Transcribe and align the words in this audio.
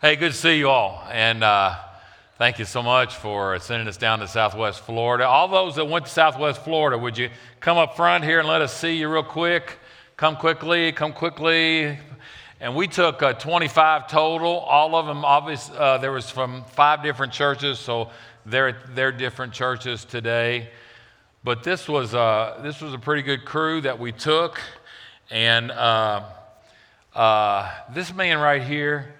Hey, 0.00 0.14
good 0.14 0.30
to 0.30 0.38
see 0.38 0.58
you 0.58 0.68
all. 0.68 1.02
And 1.10 1.42
uh, 1.42 1.74
thank 2.36 2.60
you 2.60 2.64
so 2.64 2.84
much 2.84 3.16
for 3.16 3.58
sending 3.58 3.88
us 3.88 3.96
down 3.96 4.20
to 4.20 4.28
Southwest 4.28 4.82
Florida. 4.82 5.26
All 5.26 5.48
those 5.48 5.74
that 5.74 5.88
went 5.88 6.06
to 6.06 6.10
Southwest 6.12 6.62
Florida, 6.62 6.96
would 6.96 7.18
you 7.18 7.30
come 7.58 7.78
up 7.78 7.96
front 7.96 8.22
here 8.22 8.38
and 8.38 8.46
let 8.46 8.62
us 8.62 8.72
see 8.72 8.96
you 8.96 9.12
real 9.12 9.24
quick? 9.24 9.80
Come 10.16 10.36
quickly, 10.36 10.92
come 10.92 11.12
quickly. 11.12 11.98
And 12.60 12.76
we 12.76 12.86
took 12.86 13.24
uh, 13.24 13.32
25 13.32 14.06
total. 14.08 14.58
All 14.58 14.94
of 14.94 15.06
them, 15.06 15.24
obviously, 15.24 15.76
uh, 15.76 15.98
there 15.98 16.12
was 16.12 16.30
from 16.30 16.62
five 16.76 17.02
different 17.02 17.32
churches, 17.32 17.80
so 17.80 18.10
they're, 18.46 18.80
they're 18.90 19.10
different 19.10 19.52
churches 19.52 20.04
today. 20.04 20.70
But 21.42 21.64
this 21.64 21.88
was, 21.88 22.14
uh, 22.14 22.60
this 22.62 22.80
was 22.80 22.94
a 22.94 22.98
pretty 22.98 23.22
good 23.22 23.44
crew 23.44 23.80
that 23.80 23.98
we 23.98 24.12
took. 24.12 24.60
And 25.28 25.72
uh, 25.72 26.22
uh, 27.16 27.72
this 27.92 28.14
man 28.14 28.38
right 28.38 28.62
here, 28.62 29.16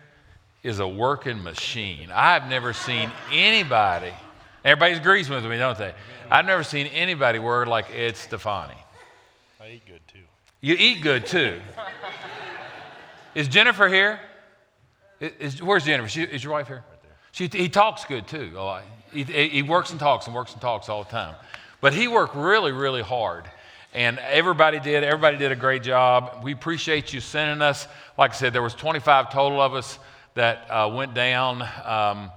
is 0.68 0.80
a 0.80 0.86
working 0.86 1.42
machine. 1.42 2.10
I've 2.12 2.48
never 2.48 2.74
seen 2.74 3.10
anybody, 3.32 4.12
everybody 4.62 4.94
agrees 4.94 5.30
with 5.30 5.44
me, 5.44 5.56
don't 5.56 5.78
they? 5.78 5.94
I've 6.30 6.44
never 6.44 6.62
seen 6.62 6.86
anybody 6.88 7.38
work 7.38 7.68
like 7.68 7.90
Ed 7.94 8.16
Stefani. 8.16 8.74
I 9.60 9.70
eat 9.70 9.86
good 9.86 10.06
too. 10.06 10.18
You 10.60 10.76
eat 10.78 11.00
good 11.00 11.24
too. 11.24 11.58
is 13.34 13.48
Jennifer 13.48 13.88
here? 13.88 14.20
Is, 15.20 15.62
where's 15.62 15.84
Jennifer? 15.84 16.08
She, 16.08 16.22
is 16.22 16.44
your 16.44 16.52
wife 16.52 16.66
here? 16.66 16.84
Right 16.90 17.02
there. 17.02 17.16
She, 17.32 17.46
he 17.46 17.70
talks 17.70 18.04
good 18.04 18.28
too. 18.28 18.52
He, 19.10 19.24
he 19.24 19.62
works 19.62 19.90
and 19.90 19.98
talks 19.98 20.26
and 20.26 20.34
works 20.34 20.52
and 20.52 20.60
talks 20.60 20.90
all 20.90 21.02
the 21.02 21.10
time. 21.10 21.34
But 21.80 21.94
he 21.94 22.08
worked 22.08 22.36
really, 22.36 22.72
really 22.72 23.02
hard. 23.02 23.44
And 23.94 24.18
everybody 24.18 24.80
did. 24.80 25.02
Everybody 25.02 25.38
did 25.38 25.50
a 25.50 25.56
great 25.56 25.82
job. 25.82 26.44
We 26.44 26.52
appreciate 26.52 27.14
you 27.14 27.20
sending 27.20 27.62
us. 27.62 27.88
Like 28.18 28.32
I 28.32 28.34
said, 28.34 28.52
there 28.52 28.62
was 28.62 28.74
25 28.74 29.32
total 29.32 29.62
of 29.62 29.72
us 29.74 29.98
that 30.38 30.70
uh, 30.70 30.88
went 30.94 31.14
down 31.14 31.62
um, 31.84 32.30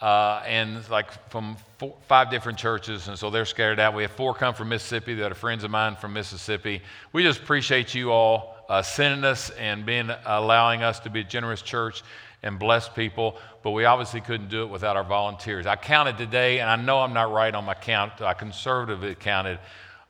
uh, 0.00 0.42
and 0.46 0.88
like 0.88 1.30
from 1.30 1.58
four, 1.76 1.94
five 2.06 2.30
different 2.30 2.56
churches, 2.58 3.06
and 3.08 3.18
so 3.18 3.28
they're 3.28 3.44
scattered 3.44 3.78
out. 3.78 3.94
We 3.94 4.02
have 4.02 4.12
four 4.12 4.32
come 4.32 4.54
from 4.54 4.70
Mississippi 4.70 5.14
that 5.16 5.30
are 5.30 5.34
friends 5.34 5.62
of 5.62 5.70
mine 5.70 5.96
from 5.96 6.14
Mississippi. 6.14 6.80
We 7.12 7.22
just 7.22 7.40
appreciate 7.40 7.94
you 7.94 8.12
all 8.12 8.56
uh, 8.70 8.80
sending 8.80 9.24
us 9.24 9.50
and 9.50 9.84
being 9.84 10.10
allowing 10.24 10.82
us 10.82 11.00
to 11.00 11.10
be 11.10 11.20
a 11.20 11.24
generous 11.24 11.60
church 11.60 12.02
and 12.42 12.58
bless 12.58 12.88
people, 12.88 13.36
but 13.62 13.72
we 13.72 13.84
obviously 13.84 14.22
couldn't 14.22 14.48
do 14.48 14.62
it 14.62 14.70
without 14.70 14.96
our 14.96 15.04
volunteers. 15.04 15.66
I 15.66 15.76
counted 15.76 16.16
today, 16.16 16.60
and 16.60 16.70
I 16.70 16.76
know 16.76 17.00
I'm 17.00 17.12
not 17.12 17.30
right 17.30 17.54
on 17.54 17.66
my 17.66 17.74
count. 17.74 18.22
I 18.22 18.32
conservatively 18.32 19.14
counted. 19.16 19.58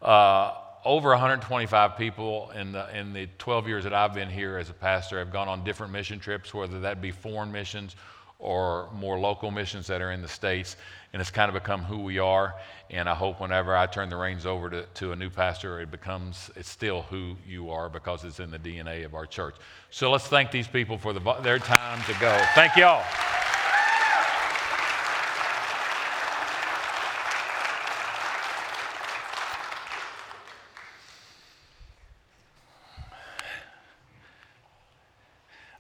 Uh, 0.01 0.53
over 0.85 1.11
125 1.11 1.97
people 1.97 2.51
in 2.51 2.73
the, 2.73 2.99
in 2.99 3.13
the 3.13 3.29
12 3.39 3.69
years 3.69 3.85
that 3.85 3.95
I've 3.95 4.15
been 4.15 4.31
here 4.31 4.59
as 4.59 4.71
a 4.71 4.75
pastor 4.75 5.19
have 5.19 5.33
gone 5.33 5.49
on 5.49 5.65
different 5.65 5.93
mission 5.93 6.19
trips, 6.19 6.55
whether 6.55 6.81
that 6.81 7.01
be 7.01 7.11
foreign 7.11 7.53
missions 7.53 7.97
or 8.39 8.89
more 8.95 9.19
local 9.19 9.51
missions 9.51 9.87
that 9.89 10.01
are 10.01 10.13
in 10.13 10.23
the 10.23 10.29
States. 10.29 10.77
And 11.13 11.21
it's 11.21 11.31
kind 11.31 11.49
of 11.49 11.55
become 11.55 11.83
who 11.83 11.99
we 11.99 12.19
are. 12.19 12.55
And 12.91 13.09
I 13.09 13.15
hope 13.15 13.41
whenever 13.41 13.77
I 13.77 13.87
turn 13.87 14.09
the 14.09 14.17
reins 14.17 14.47
over 14.47 14.71
to, 14.71 14.87
to 14.95 15.13
a 15.13 15.17
new 15.17 15.31
pastor, 15.31 15.81
it 15.81 15.91
becomes, 15.91 16.51
it's 16.55 16.69
still 16.69 17.03
who 17.03 17.37
you 17.47 17.71
are 17.71 17.89
because 17.89 18.25
it's 18.25 18.41
in 18.41 18.51
the 18.51 18.59
DNA 18.59 19.05
of 19.05 19.15
our 19.15 19.27
church. 19.27 19.57
So 19.91 20.11
let's 20.11 20.27
thank 20.27 20.51
these 20.51 20.69
people 20.69 20.99
for 20.99 21.13
the, 21.13 21.21
their 21.43 21.59
time 21.59 22.03
to 22.05 22.13
go. 22.21 22.41
Thank 22.55 22.77
you 22.77 23.58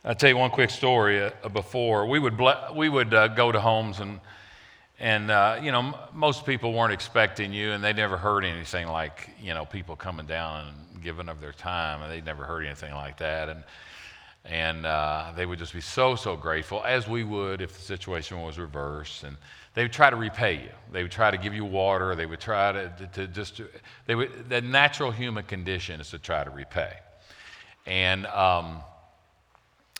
I'll 0.04 0.14
tell 0.14 0.30
you 0.30 0.36
one 0.36 0.50
quick 0.50 0.70
story 0.70 1.20
uh, 1.20 1.48
before. 1.48 2.06
We 2.06 2.20
would, 2.20 2.36
ble- 2.36 2.72
we 2.74 2.88
would 2.88 3.12
uh, 3.12 3.28
go 3.28 3.50
to 3.50 3.60
homes, 3.60 3.98
and, 3.98 4.20
and 5.00 5.28
uh, 5.28 5.58
you 5.60 5.72
know, 5.72 5.80
m- 5.80 5.94
most 6.14 6.46
people 6.46 6.72
weren't 6.72 6.92
expecting 6.92 7.52
you, 7.52 7.72
and 7.72 7.82
they 7.82 7.92
never 7.92 8.16
heard 8.16 8.44
anything 8.44 8.86
like, 8.86 9.30
you 9.42 9.54
know, 9.54 9.64
people 9.64 9.96
coming 9.96 10.24
down 10.24 10.68
and 10.68 11.02
giving 11.02 11.28
of 11.28 11.40
their 11.40 11.52
time, 11.52 12.00
and 12.02 12.12
they'd 12.12 12.24
never 12.24 12.44
heard 12.44 12.64
anything 12.64 12.94
like 12.94 13.18
that. 13.18 13.48
And, 13.48 13.64
and 14.44 14.86
uh, 14.86 15.32
they 15.34 15.46
would 15.46 15.58
just 15.58 15.74
be 15.74 15.80
so, 15.80 16.14
so 16.14 16.36
grateful, 16.36 16.82
as 16.86 17.08
we 17.08 17.24
would 17.24 17.60
if 17.60 17.74
the 17.74 17.82
situation 17.82 18.40
was 18.40 18.56
reversed. 18.56 19.24
And 19.24 19.36
they 19.74 19.82
would 19.82 19.92
try 19.92 20.10
to 20.10 20.16
repay 20.16 20.54
you. 20.54 20.70
They 20.92 21.02
would 21.02 21.12
try 21.12 21.32
to 21.32 21.36
give 21.36 21.54
you 21.54 21.64
water. 21.64 22.14
They 22.14 22.26
would 22.26 22.40
try 22.40 22.70
to, 22.70 22.88
to, 22.88 23.06
to 23.08 23.26
just, 23.26 23.60
they 24.06 24.14
would, 24.14 24.48
the 24.48 24.60
natural 24.60 25.10
human 25.10 25.42
condition 25.42 26.00
is 26.00 26.10
to 26.10 26.20
try 26.20 26.44
to 26.44 26.50
repay. 26.50 26.92
And, 27.84 28.26
um, 28.26 28.78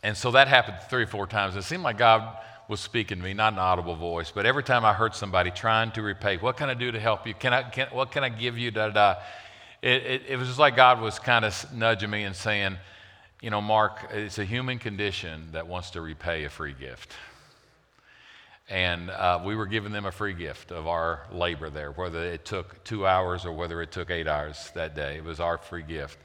and 0.03 0.15
so 0.15 0.31
that 0.31 0.47
happened 0.47 0.77
three 0.89 1.03
or 1.03 1.07
four 1.07 1.27
times. 1.27 1.55
It 1.55 1.63
seemed 1.63 1.83
like 1.83 1.97
God 1.97 2.37
was 2.69 2.79
speaking 2.79 3.17
to 3.17 3.23
me, 3.23 3.33
not 3.33 3.53
an 3.53 3.59
audible 3.59 3.95
voice, 3.95 4.31
but 4.31 4.45
every 4.45 4.63
time 4.63 4.85
I 4.85 4.93
heard 4.93 5.15
somebody 5.15 5.51
trying 5.51 5.91
to 5.93 6.01
repay, 6.01 6.37
what 6.37 6.55
can 6.55 6.69
I 6.69 6.75
do 6.75 6.91
to 6.91 6.99
help 6.99 7.25
you? 7.25 7.33
Can 7.33 7.51
I, 7.51 7.63
can, 7.63 7.87
what 7.91 8.11
can 8.11 8.23
I 8.23 8.29
give 8.29 8.57
you? 8.57 8.69
Da, 8.69 8.89
da, 8.89 9.15
it, 9.81 10.03
it, 10.03 10.21
it 10.29 10.37
was 10.37 10.47
just 10.47 10.59
like 10.59 10.75
God 10.75 11.01
was 11.01 11.17
kind 11.19 11.43
of 11.43 11.73
nudging 11.73 12.09
me 12.09 12.23
and 12.23 12.35
saying, 12.35 12.77
you 13.41 13.49
know, 13.49 13.61
Mark, 13.61 14.09
it's 14.11 14.37
a 14.37 14.45
human 14.45 14.77
condition 14.79 15.47
that 15.53 15.67
wants 15.67 15.91
to 15.91 16.01
repay 16.01 16.43
a 16.43 16.49
free 16.49 16.75
gift. 16.77 17.13
And 18.69 19.09
uh, 19.09 19.41
we 19.43 19.55
were 19.55 19.65
giving 19.65 19.91
them 19.91 20.05
a 20.05 20.11
free 20.11 20.33
gift 20.33 20.71
of 20.71 20.85
our 20.85 21.21
labor 21.31 21.71
there, 21.71 21.91
whether 21.91 22.23
it 22.23 22.45
took 22.45 22.83
two 22.83 23.07
hours 23.07 23.45
or 23.45 23.51
whether 23.51 23.81
it 23.81 23.91
took 23.91 24.11
eight 24.11 24.27
hours 24.27 24.69
that 24.75 24.95
day. 24.95 25.17
It 25.17 25.23
was 25.23 25.39
our 25.39 25.57
free 25.57 25.81
gift. 25.81 26.19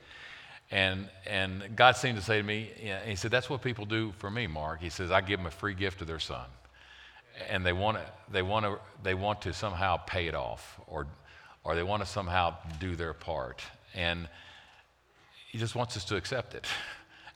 And, 0.70 1.08
and 1.26 1.76
God 1.76 1.96
seemed 1.96 2.16
to 2.16 2.24
say 2.24 2.38
to 2.38 2.42
me, 2.42 2.70
He 3.06 3.16
said, 3.16 3.30
That's 3.30 3.48
what 3.48 3.62
people 3.62 3.84
do 3.84 4.12
for 4.18 4.30
me, 4.30 4.46
Mark. 4.46 4.80
He 4.80 4.90
says, 4.90 5.10
I 5.10 5.20
give 5.20 5.38
them 5.38 5.46
a 5.46 5.50
free 5.50 5.74
gift 5.74 5.98
to 6.00 6.04
their 6.04 6.18
son. 6.18 6.46
And 7.48 7.66
they 7.66 7.72
want 7.72 7.98
to, 7.98 8.04
they 8.30 8.42
want 8.42 8.64
to, 8.64 8.78
they 9.02 9.14
want 9.14 9.42
to 9.42 9.52
somehow 9.52 9.96
pay 9.96 10.26
it 10.26 10.34
off 10.34 10.80
or, 10.86 11.06
or 11.64 11.74
they 11.74 11.82
want 11.82 12.02
to 12.02 12.08
somehow 12.08 12.56
do 12.80 12.96
their 12.96 13.12
part. 13.12 13.62
And 13.94 14.28
He 15.50 15.58
just 15.58 15.74
wants 15.74 15.96
us 15.96 16.04
to 16.06 16.16
accept 16.16 16.54
it. 16.54 16.66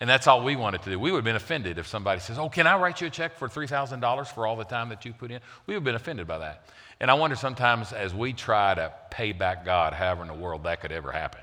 And 0.00 0.09
that's 0.09 0.28
all 0.28 0.44
we 0.44 0.55
wanted 0.55 0.83
to 0.83 0.91
do. 0.91 0.99
We 0.99 1.11
would 1.11 1.19
have 1.19 1.25
been 1.25 1.37
offended 1.37 1.77
if 1.78 1.88
somebody 1.88 2.21
says, 2.21 2.38
Oh, 2.38 2.49
can 2.49 2.67
I 2.67 2.78
write 2.78 3.00
you 3.00 3.09
a 3.09 3.11
check 3.11 3.37
for 3.37 3.49
$3,000 3.49 4.27
for 4.28 4.47
all 4.47 4.56
the 4.56 4.65
time 4.65 4.88
that 4.91 5.05
you 5.05 5.12
put 5.12 5.31
in? 5.31 5.41
We 5.67 5.75
would 5.75 5.78
have 5.78 5.84
been 5.84 5.97
offended 5.97 6.27
by 6.28 6.38
that. 6.38 6.69
And 7.00 7.11
I 7.11 7.15
wonder 7.15 7.37
sometimes 7.37 7.93
as 7.93 8.15
we 8.15 8.33
try 8.33 8.75
to 8.75 8.93
pay 9.11 9.33
back 9.33 9.65
God, 9.65 9.93
however 9.93 10.22
in 10.22 10.28
the 10.28 10.34
world 10.34 10.65
that 10.65 10.81
could 10.81 10.93
ever 10.93 11.11
happen. 11.11 11.41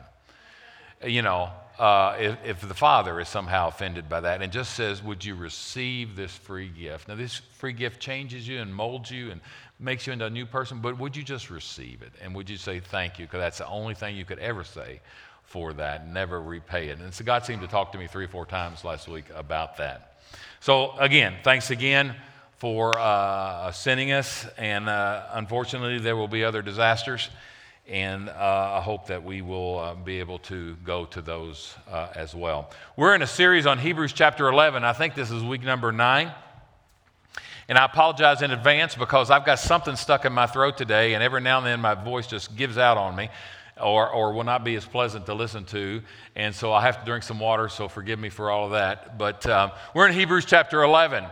You 1.06 1.22
know, 1.22 1.52
uh, 1.80 2.16
if, 2.20 2.38
if, 2.46 2.68
the 2.68 2.74
father 2.74 3.20
is 3.20 3.28
somehow 3.28 3.68
offended 3.68 4.08
by 4.08 4.22
that 4.22 4.42
and 4.42 4.52
just 4.52 4.74
says, 4.76 5.04
Would 5.04 5.26
you 5.26 5.36
receive 5.36 6.16
this 6.16 6.32
free 6.32 6.70
gift? 6.70 7.08
Now, 7.08 7.16
this 7.16 7.42
free 7.52 7.74
gift 7.74 8.00
changes 8.00 8.48
you 8.48 8.62
and 8.62 8.74
molds 8.74 9.12
you 9.12 9.32
and 9.32 9.42
makes 9.80 10.08
you 10.08 10.14
into 10.14 10.26
a 10.26 10.30
new 10.30 10.46
person, 10.46 10.80
but 10.80 10.98
would 10.98 11.16
you 11.16 11.24
just 11.24 11.50
receive 11.50 12.02
it? 12.02 12.14
And 12.22 12.34
would 12.36 12.50
you 12.50 12.58
say 12.58 12.80
thank 12.80 13.20
you? 13.20 13.26
Because 13.26 13.40
that's 13.40 13.58
the 13.58 13.68
only 13.68 13.94
thing 13.94 14.16
you 14.16 14.26
could 14.26 14.40
ever 14.40 14.64
say 14.64 15.02
for 15.44 15.74
that, 15.74 16.08
never 16.08 16.42
repay 16.42 16.90
it. 16.90 17.00
And 17.00 17.14
so 17.14 17.24
God 17.24 17.46
seemed 17.46 17.62
to 17.62 17.68
talk 17.68 17.92
to 17.92 17.98
me 17.98 18.08
three 18.08 18.26
or 18.26 18.30
four 18.30 18.46
times 18.46 18.84
last 18.84 19.08
week 19.08 19.26
about 19.34 19.78
that. 19.78 20.22
So, 20.60 20.98
again, 20.98 21.36
thanks 21.44 21.72
again 21.72 22.16
for 22.58 22.98
uh, 22.98 23.72
sending 23.72 24.12
us. 24.12 24.48
And 24.58 24.90
uh, 24.90 25.24
unfortunately, 25.34 26.00
there 26.00 26.16
will 26.16 26.28
be 26.28 26.44
other 26.44 26.62
disasters. 26.62 27.30
And 27.88 28.30
uh, 28.30 28.78
I 28.78 28.82
hope 28.82 29.08
that 29.08 29.24
we 29.24 29.44
will 29.44 29.78
uh, 29.78 29.94
be 29.94 30.20
able 30.20 30.40
to 30.40 30.76
go 30.84 31.06
to 31.06 31.22
those 31.22 31.76
uh, 31.88 32.08
as 32.16 32.34
well. 32.34 32.72
We're 32.98 33.14
in 33.14 33.22
a 33.22 33.28
series 33.28 33.68
on 33.68 33.78
Hebrews 33.78 34.12
chapter 34.12 34.48
11. 34.48 34.84
I 34.84 34.94
think 34.94 35.14
this 35.14 35.30
is 35.30 35.44
week 35.44 35.62
number 35.62 35.92
nine. 35.92 36.32
And 37.70 37.78
I 37.78 37.86
apologize 37.86 38.42
in 38.42 38.50
advance 38.50 38.96
because 38.96 39.30
I've 39.30 39.46
got 39.46 39.60
something 39.60 39.96
stuck 39.96 40.26
in 40.26 40.34
my 40.34 40.48
throat 40.48 40.78
today, 40.78 41.14
and 41.14 41.24
every 41.24 41.42
now 41.42 41.58
and 41.60 41.68
then 41.68 41.80
my 41.80 41.94
voice 41.94 42.26
just 42.26 42.56
gives 42.56 42.78
out 42.78 42.98
on 42.98 43.16
me 43.16 43.30
or, 43.82 44.10
or 44.10 44.34
will 44.34 44.44
not 44.44 44.64
be 44.64 44.76
as 44.76 44.86
pleasant 44.86 45.26
to 45.26 45.34
listen 45.34 45.66
to. 45.66 46.02
And 46.36 46.56
so 46.56 46.72
I 46.72 46.82
have 46.82 47.00
to 47.00 47.06
drink 47.06 47.24
some 47.24 47.40
water, 47.40 47.70
so 47.70 47.88
forgive 47.88 48.20
me 48.20 48.30
for 48.30 48.50
all 48.50 48.66
of 48.66 48.72
that. 48.72 49.18
But 49.18 49.46
um, 49.48 49.72
we're 49.94 50.08
in 50.08 50.14
Hebrews 50.14 50.46
chapter 50.46 50.84
11. 50.84 51.26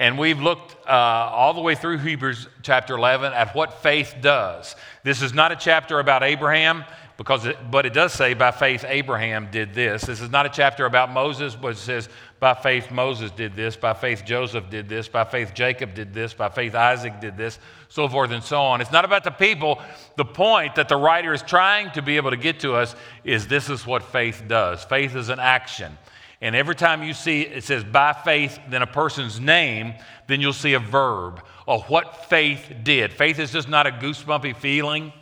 And 0.00 0.18
we've 0.18 0.40
looked 0.40 0.74
uh, 0.88 0.90
all 0.90 1.52
the 1.52 1.60
way 1.60 1.74
through 1.74 1.98
Hebrews 1.98 2.48
chapter 2.62 2.94
11 2.94 3.34
at 3.34 3.54
what 3.54 3.82
faith 3.82 4.14
does. 4.22 4.74
This 5.02 5.20
is 5.20 5.34
not 5.34 5.52
a 5.52 5.56
chapter 5.56 5.98
about 5.98 6.22
Abraham, 6.22 6.84
because 7.20 7.44
it, 7.44 7.58
but 7.70 7.84
it 7.84 7.92
does 7.92 8.14
say, 8.14 8.32
by 8.32 8.50
faith, 8.50 8.82
Abraham 8.88 9.50
did 9.50 9.74
this. 9.74 10.04
This 10.04 10.22
is 10.22 10.30
not 10.30 10.46
a 10.46 10.48
chapter 10.48 10.86
about 10.86 11.12
Moses, 11.12 11.54
but 11.54 11.72
it 11.72 11.76
says, 11.76 12.08
by 12.38 12.54
faith, 12.54 12.90
Moses 12.90 13.30
did 13.30 13.54
this. 13.54 13.76
By 13.76 13.92
faith, 13.92 14.24
Joseph 14.24 14.70
did 14.70 14.88
this. 14.88 15.06
By 15.06 15.24
faith, 15.24 15.52
Jacob 15.52 15.92
did 15.92 16.14
this. 16.14 16.32
By 16.32 16.48
faith, 16.48 16.74
Isaac 16.74 17.20
did 17.20 17.36
this. 17.36 17.58
So 17.90 18.08
forth 18.08 18.30
and 18.30 18.42
so 18.42 18.62
on. 18.62 18.80
It's 18.80 18.90
not 18.90 19.04
about 19.04 19.24
the 19.24 19.30
people. 19.30 19.82
The 20.16 20.24
point 20.24 20.76
that 20.76 20.88
the 20.88 20.96
writer 20.96 21.34
is 21.34 21.42
trying 21.42 21.90
to 21.90 22.00
be 22.00 22.16
able 22.16 22.30
to 22.30 22.38
get 22.38 22.60
to 22.60 22.72
us 22.72 22.96
is 23.22 23.46
this 23.46 23.68
is 23.68 23.86
what 23.86 24.02
faith 24.02 24.44
does. 24.48 24.82
Faith 24.84 25.14
is 25.14 25.28
an 25.28 25.40
action. 25.40 25.98
And 26.40 26.56
every 26.56 26.74
time 26.74 27.02
you 27.02 27.12
see 27.12 27.42
it 27.42 27.64
says 27.64 27.84
by 27.84 28.14
faith, 28.14 28.58
then 28.70 28.80
a 28.80 28.86
person's 28.86 29.38
name, 29.38 29.92
then 30.26 30.40
you'll 30.40 30.54
see 30.54 30.72
a 30.72 30.80
verb 30.80 31.44
of 31.68 31.84
what 31.90 32.30
faith 32.30 32.72
did. 32.82 33.12
Faith 33.12 33.38
is 33.38 33.52
just 33.52 33.68
not 33.68 33.86
a 33.86 33.90
goosebumpy 33.90 34.56
feeling. 34.56 35.12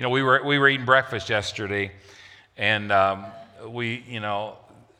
You 0.00 0.04
know, 0.04 0.10
we 0.12 0.22
were, 0.22 0.42
we 0.42 0.58
were 0.58 0.66
eating 0.66 0.86
breakfast 0.86 1.28
yesterday, 1.28 1.92
and 2.56 2.90
um, 2.90 3.26
we, 3.68 4.02
you 4.08 4.20
know, 4.20 4.56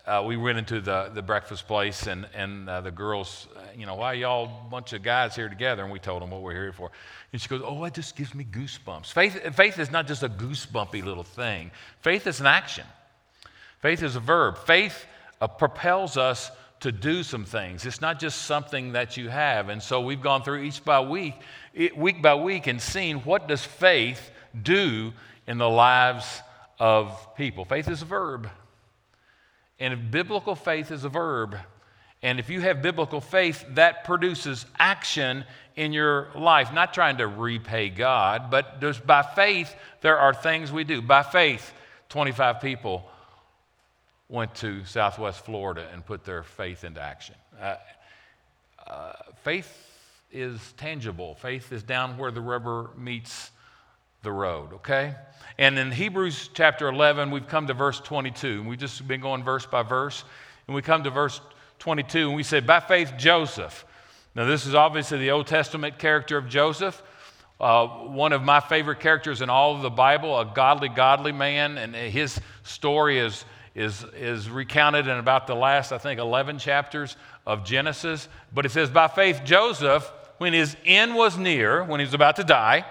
uh, 0.06 0.22
we 0.26 0.36
went 0.36 0.58
into 0.58 0.82
the, 0.82 1.10
the 1.14 1.22
breakfast 1.22 1.66
place, 1.66 2.06
and, 2.06 2.28
and 2.34 2.68
uh, 2.68 2.82
the 2.82 2.90
girls, 2.90 3.48
uh, 3.56 3.60
you 3.74 3.86
know, 3.86 3.94
why 3.94 4.12
y'all 4.12 4.68
bunch 4.70 4.92
of 4.92 5.02
guys 5.02 5.34
here 5.34 5.48
together? 5.48 5.84
And 5.84 5.90
we 5.90 6.00
told 6.00 6.20
them 6.20 6.30
what 6.30 6.42
we're 6.42 6.52
here 6.52 6.74
for. 6.74 6.90
And 7.32 7.40
she 7.40 7.48
goes, 7.48 7.62
Oh, 7.64 7.82
it 7.84 7.94
just 7.94 8.14
gives 8.14 8.34
me 8.34 8.44
goosebumps. 8.44 9.10
Faith, 9.10 9.40
faith 9.56 9.78
is 9.78 9.90
not 9.90 10.06
just 10.06 10.22
a 10.22 10.28
goosebumpy 10.28 11.02
little 11.02 11.24
thing, 11.24 11.70
faith 12.02 12.26
is 12.26 12.40
an 12.40 12.46
action. 12.46 12.84
Faith 13.78 14.02
is 14.02 14.16
a 14.16 14.20
verb. 14.20 14.58
Faith 14.58 15.06
uh, 15.40 15.46
propels 15.46 16.18
us 16.18 16.50
to 16.80 16.92
do 16.92 17.22
some 17.22 17.46
things. 17.46 17.86
It's 17.86 18.02
not 18.02 18.20
just 18.20 18.42
something 18.42 18.92
that 18.92 19.16
you 19.16 19.30
have. 19.30 19.70
And 19.70 19.82
so 19.82 20.02
we've 20.02 20.20
gone 20.20 20.42
through 20.42 20.64
each 20.64 20.84
by 20.84 21.00
week, 21.00 21.36
week 21.96 22.20
by 22.20 22.34
week, 22.34 22.66
and 22.66 22.82
seen 22.82 23.20
what 23.20 23.48
does 23.48 23.64
faith 23.64 24.30
do 24.62 25.12
in 25.46 25.58
the 25.58 25.68
lives 25.68 26.42
of 26.78 27.34
people. 27.36 27.64
Faith 27.64 27.88
is 27.88 28.02
a 28.02 28.06
verb. 28.06 28.48
And 29.78 29.94
if 29.94 30.10
biblical 30.10 30.54
faith 30.54 30.90
is 30.90 31.04
a 31.04 31.08
verb. 31.08 31.56
And 32.22 32.38
if 32.38 32.50
you 32.50 32.60
have 32.60 32.82
biblical 32.82 33.20
faith, 33.20 33.64
that 33.70 34.04
produces 34.04 34.66
action 34.78 35.44
in 35.74 35.92
your 35.92 36.28
life. 36.34 36.72
Not 36.72 36.92
trying 36.92 37.16
to 37.18 37.26
repay 37.26 37.88
God, 37.88 38.50
but 38.50 38.80
just 38.80 39.06
by 39.06 39.22
faith, 39.22 39.74
there 40.02 40.18
are 40.18 40.34
things 40.34 40.70
we 40.70 40.84
do. 40.84 41.00
By 41.00 41.22
faith, 41.22 41.72
25 42.10 42.60
people 42.60 43.08
went 44.28 44.54
to 44.56 44.84
Southwest 44.84 45.44
Florida 45.44 45.88
and 45.92 46.04
put 46.04 46.24
their 46.24 46.42
faith 46.42 46.84
into 46.84 47.00
action. 47.00 47.34
Uh, 47.60 47.76
uh, 48.86 49.12
faith 49.42 49.68
is 50.30 50.60
tangible, 50.76 51.34
faith 51.34 51.72
is 51.72 51.82
down 51.82 52.16
where 52.16 52.30
the 52.30 52.40
rubber 52.40 52.90
meets 52.96 53.50
the 54.22 54.32
road, 54.32 54.72
okay? 54.74 55.14
And 55.58 55.78
in 55.78 55.92
Hebrews 55.92 56.50
chapter 56.54 56.88
11, 56.88 57.30
we've 57.30 57.46
come 57.46 57.66
to 57.66 57.74
verse 57.74 58.00
22. 58.00 58.60
And 58.60 58.68
We've 58.68 58.78
just 58.78 59.06
been 59.06 59.20
going 59.20 59.44
verse 59.44 59.66
by 59.66 59.82
verse. 59.82 60.24
And 60.66 60.74
we 60.74 60.82
come 60.82 61.04
to 61.04 61.10
verse 61.10 61.40
22, 61.80 62.28
and 62.28 62.36
we 62.36 62.42
say, 62.42 62.60
By 62.60 62.80
faith, 62.80 63.12
Joseph. 63.18 63.84
Now, 64.34 64.44
this 64.44 64.64
is 64.64 64.74
obviously 64.74 65.18
the 65.18 65.32
Old 65.32 65.46
Testament 65.46 65.98
character 65.98 66.38
of 66.38 66.48
Joseph. 66.48 67.02
Uh, 67.60 67.86
one 67.86 68.32
of 68.32 68.42
my 68.42 68.60
favorite 68.60 69.00
characters 69.00 69.42
in 69.42 69.50
all 69.50 69.76
of 69.76 69.82
the 69.82 69.90
Bible, 69.90 70.38
a 70.38 70.46
godly, 70.46 70.88
godly 70.88 71.32
man, 71.32 71.76
and 71.76 71.94
his 71.94 72.40
story 72.62 73.18
is, 73.18 73.44
is, 73.74 74.04
is 74.14 74.48
recounted 74.48 75.08
in 75.08 75.18
about 75.18 75.46
the 75.46 75.54
last, 75.54 75.92
I 75.92 75.98
think, 75.98 76.20
11 76.20 76.58
chapters 76.58 77.16
of 77.46 77.64
Genesis. 77.64 78.28
But 78.54 78.64
it 78.64 78.70
says, 78.70 78.88
By 78.88 79.08
faith, 79.08 79.42
Joseph, 79.44 80.10
when 80.38 80.52
his 80.52 80.74
end 80.86 81.14
was 81.14 81.36
near, 81.36 81.84
when 81.84 82.00
he 82.00 82.06
was 82.06 82.14
about 82.14 82.36
to 82.36 82.44
die, 82.44 82.86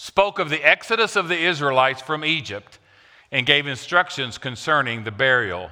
spoke 0.00 0.38
of 0.38 0.48
the 0.48 0.66
exodus 0.66 1.14
of 1.14 1.28
the 1.28 1.36
Israelites 1.36 2.00
from 2.00 2.24
Egypt 2.24 2.78
and 3.30 3.44
gave 3.44 3.66
instructions 3.66 4.38
concerning 4.38 5.04
the 5.04 5.10
burial 5.10 5.70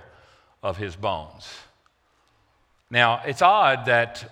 of 0.62 0.76
his 0.76 0.94
bones. 0.94 1.50
Now, 2.90 3.22
it's 3.24 3.40
odd 3.40 3.86
that 3.86 4.30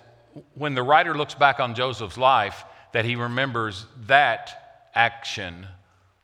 when 0.53 0.75
the 0.75 0.83
writer 0.83 1.15
looks 1.15 1.33
back 1.33 1.59
on 1.59 1.73
Joseph's 1.73 2.15
life, 2.15 2.63
that 2.93 3.05
he 3.05 3.15
remembers 3.15 3.87
that 4.05 4.89
action, 4.93 5.65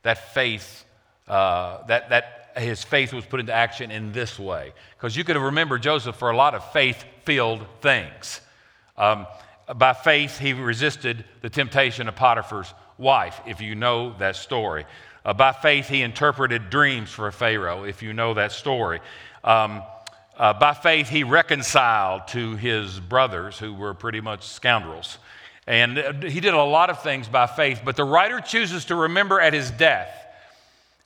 that 0.04 0.32
faith, 0.32 0.84
uh, 1.26 1.84
that, 1.86 2.10
that 2.10 2.52
his 2.56 2.84
faith 2.84 3.12
was 3.12 3.24
put 3.26 3.40
into 3.40 3.52
action 3.52 3.90
in 3.90 4.12
this 4.12 4.38
way. 4.38 4.72
Because 4.96 5.16
you 5.16 5.24
could 5.24 5.34
have 5.34 5.44
remembered 5.44 5.82
Joseph 5.82 6.14
for 6.14 6.30
a 6.30 6.36
lot 6.36 6.54
of 6.54 6.64
faith 6.72 7.04
filled 7.24 7.66
things. 7.80 8.40
Um, 8.96 9.26
by 9.74 9.94
faith, 9.94 10.38
he 10.38 10.52
resisted 10.52 11.24
the 11.40 11.50
temptation 11.50 12.06
of 12.06 12.14
Potiphar's 12.14 12.72
wife, 12.98 13.40
if 13.46 13.60
you 13.60 13.74
know 13.74 14.14
that 14.18 14.36
story. 14.36 14.86
Uh, 15.24 15.32
by 15.32 15.52
faith, 15.52 15.88
he 15.88 16.02
interpreted 16.02 16.70
dreams 16.70 17.10
for 17.10 17.30
Pharaoh, 17.32 17.84
if 17.84 18.02
you 18.02 18.12
know 18.12 18.34
that 18.34 18.52
story. 18.52 19.00
Um, 19.42 19.82
uh, 20.36 20.52
by 20.52 20.74
faith, 20.74 21.08
he 21.08 21.24
reconciled 21.24 22.28
to 22.28 22.56
his 22.56 23.00
brothers, 23.00 23.58
who 23.58 23.72
were 23.72 23.94
pretty 23.94 24.20
much 24.20 24.46
scoundrels. 24.46 25.18
And 25.66 25.98
uh, 25.98 26.12
he 26.22 26.40
did 26.40 26.54
a 26.54 26.62
lot 26.62 26.90
of 26.90 27.02
things 27.02 27.28
by 27.28 27.46
faith, 27.46 27.82
but 27.84 27.96
the 27.96 28.04
writer 28.04 28.40
chooses 28.40 28.84
to 28.86 28.96
remember 28.96 29.40
at 29.40 29.52
his 29.52 29.70
death, 29.70 30.12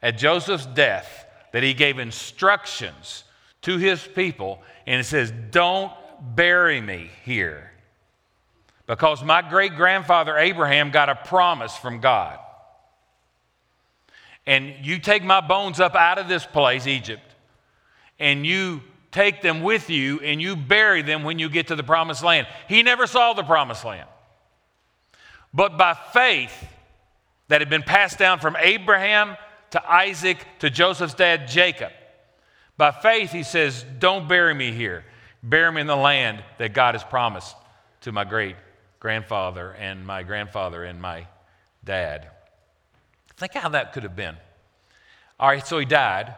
at 0.03 0.19
Joseph's 0.19 0.67
death, 0.67 1.27
that 1.53 1.63
he 1.63 1.75
gave 1.75 1.99
instructions 1.99 3.25
to 3.63 3.79
his 3.79 4.07
people, 4.07 4.63
and 4.87 5.01
it 5.01 5.05
says, 5.05 5.33
Don't 5.51 5.93
bury 6.35 6.81
me 6.81 7.11
here 7.25 7.71
because 8.89 9.23
my 9.23 9.43
great 9.43 9.77
grandfather 9.77 10.37
Abraham 10.37 10.91
got 10.91 11.11
a 11.11 11.15
promise 11.15 11.77
from 11.77 12.01
God. 12.01 12.39
And 14.47 14.75
you 14.83 14.99
take 14.99 15.23
my 15.23 15.43
bones 15.43 15.79
up 15.79 15.95
out 15.95 16.17
of 16.17 16.27
this 16.27 16.47
place, 16.47 16.87
Egypt, 16.87 17.23
and 18.19 18.47
you 18.47 18.81
take 19.13 19.43
them 19.43 19.61
with 19.61 19.91
you 19.91 20.21
and 20.21 20.41
you 20.41 20.57
bury 20.57 21.03
them 21.03 21.23
when 21.23 21.39
you 21.39 21.51
get 21.51 21.67
to 21.67 21.77
the 21.77 21.83
promised 21.83 22.25
land. 22.25 22.47
He 22.67 22.83
never 22.83 23.07
saw 23.07 23.35
the 23.35 23.43
promised 23.43 23.85
land. 23.85 24.09
But 25.53 25.77
by 25.77 25.95
faith 26.15 26.53
that 27.49 27.61
had 27.61 27.69
been 27.69 27.83
passed 27.83 28.19
down 28.19 28.39
from 28.39 28.57
Abraham 28.59 29.37
to 29.71 29.91
Isaac 29.91 30.39
to 30.61 30.71
Joseph's 30.71 31.15
dad, 31.15 31.47
Jacob, 31.47 31.93
by 32.79 32.91
faith, 32.91 33.33
he 33.33 33.43
says, 33.43 33.85
Don't 33.99 34.29
bury 34.29 34.55
me 34.55 34.73
here. 34.73 35.05
Bury 35.43 35.73
me 35.73 35.83
in 35.83 35.87
the 35.87 35.97
land 35.97 36.43
that 36.57 36.73
God 36.73 36.95
has 36.95 37.05
promised 37.05 37.55
to 38.03 38.13
my 38.13 38.25
great 38.25 38.57
grandfather 39.01 39.73
and 39.73 40.07
my 40.07 40.23
grandfather 40.23 40.85
and 40.85 41.01
my 41.01 41.27
dad. 41.85 42.29
Think 43.37 43.55
how 43.55 43.69
that 43.71 43.93
could 43.93 44.03
have 44.03 44.17
been. 44.17 44.37
All 45.39 45.49
right, 45.49 45.65
so 45.67 45.79
he 45.79 45.85
died. 45.85 46.35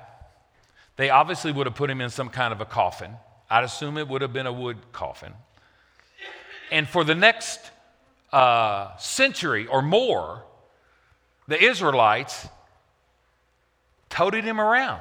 They 0.97 1.09
obviously 1.09 1.53
would 1.53 1.67
have 1.67 1.75
put 1.75 1.89
him 1.89 2.01
in 2.01 2.11
some 2.11 2.29
kind 2.29 2.53
of 2.53 2.61
a 2.61 2.67
coffin. 2.67 3.13
I'd 3.49 3.65
assume 3.65 3.97
it 3.97 4.07
would 4.07 4.23
have 4.23 4.33
been 4.33 4.47
a 4.47 4.53
wood 4.53 4.77
coffin. 4.93 5.33
And 6.71 6.87
for 6.87 7.03
the 7.03 7.15
next 7.15 7.59
uh, 8.33 8.97
century 8.99 9.67
or 9.67 9.83
more, 9.83 10.45
the 11.49 11.63
Israelites 11.63 12.47
toted 14.09 14.45
him 14.45 14.61
around. 14.61 15.01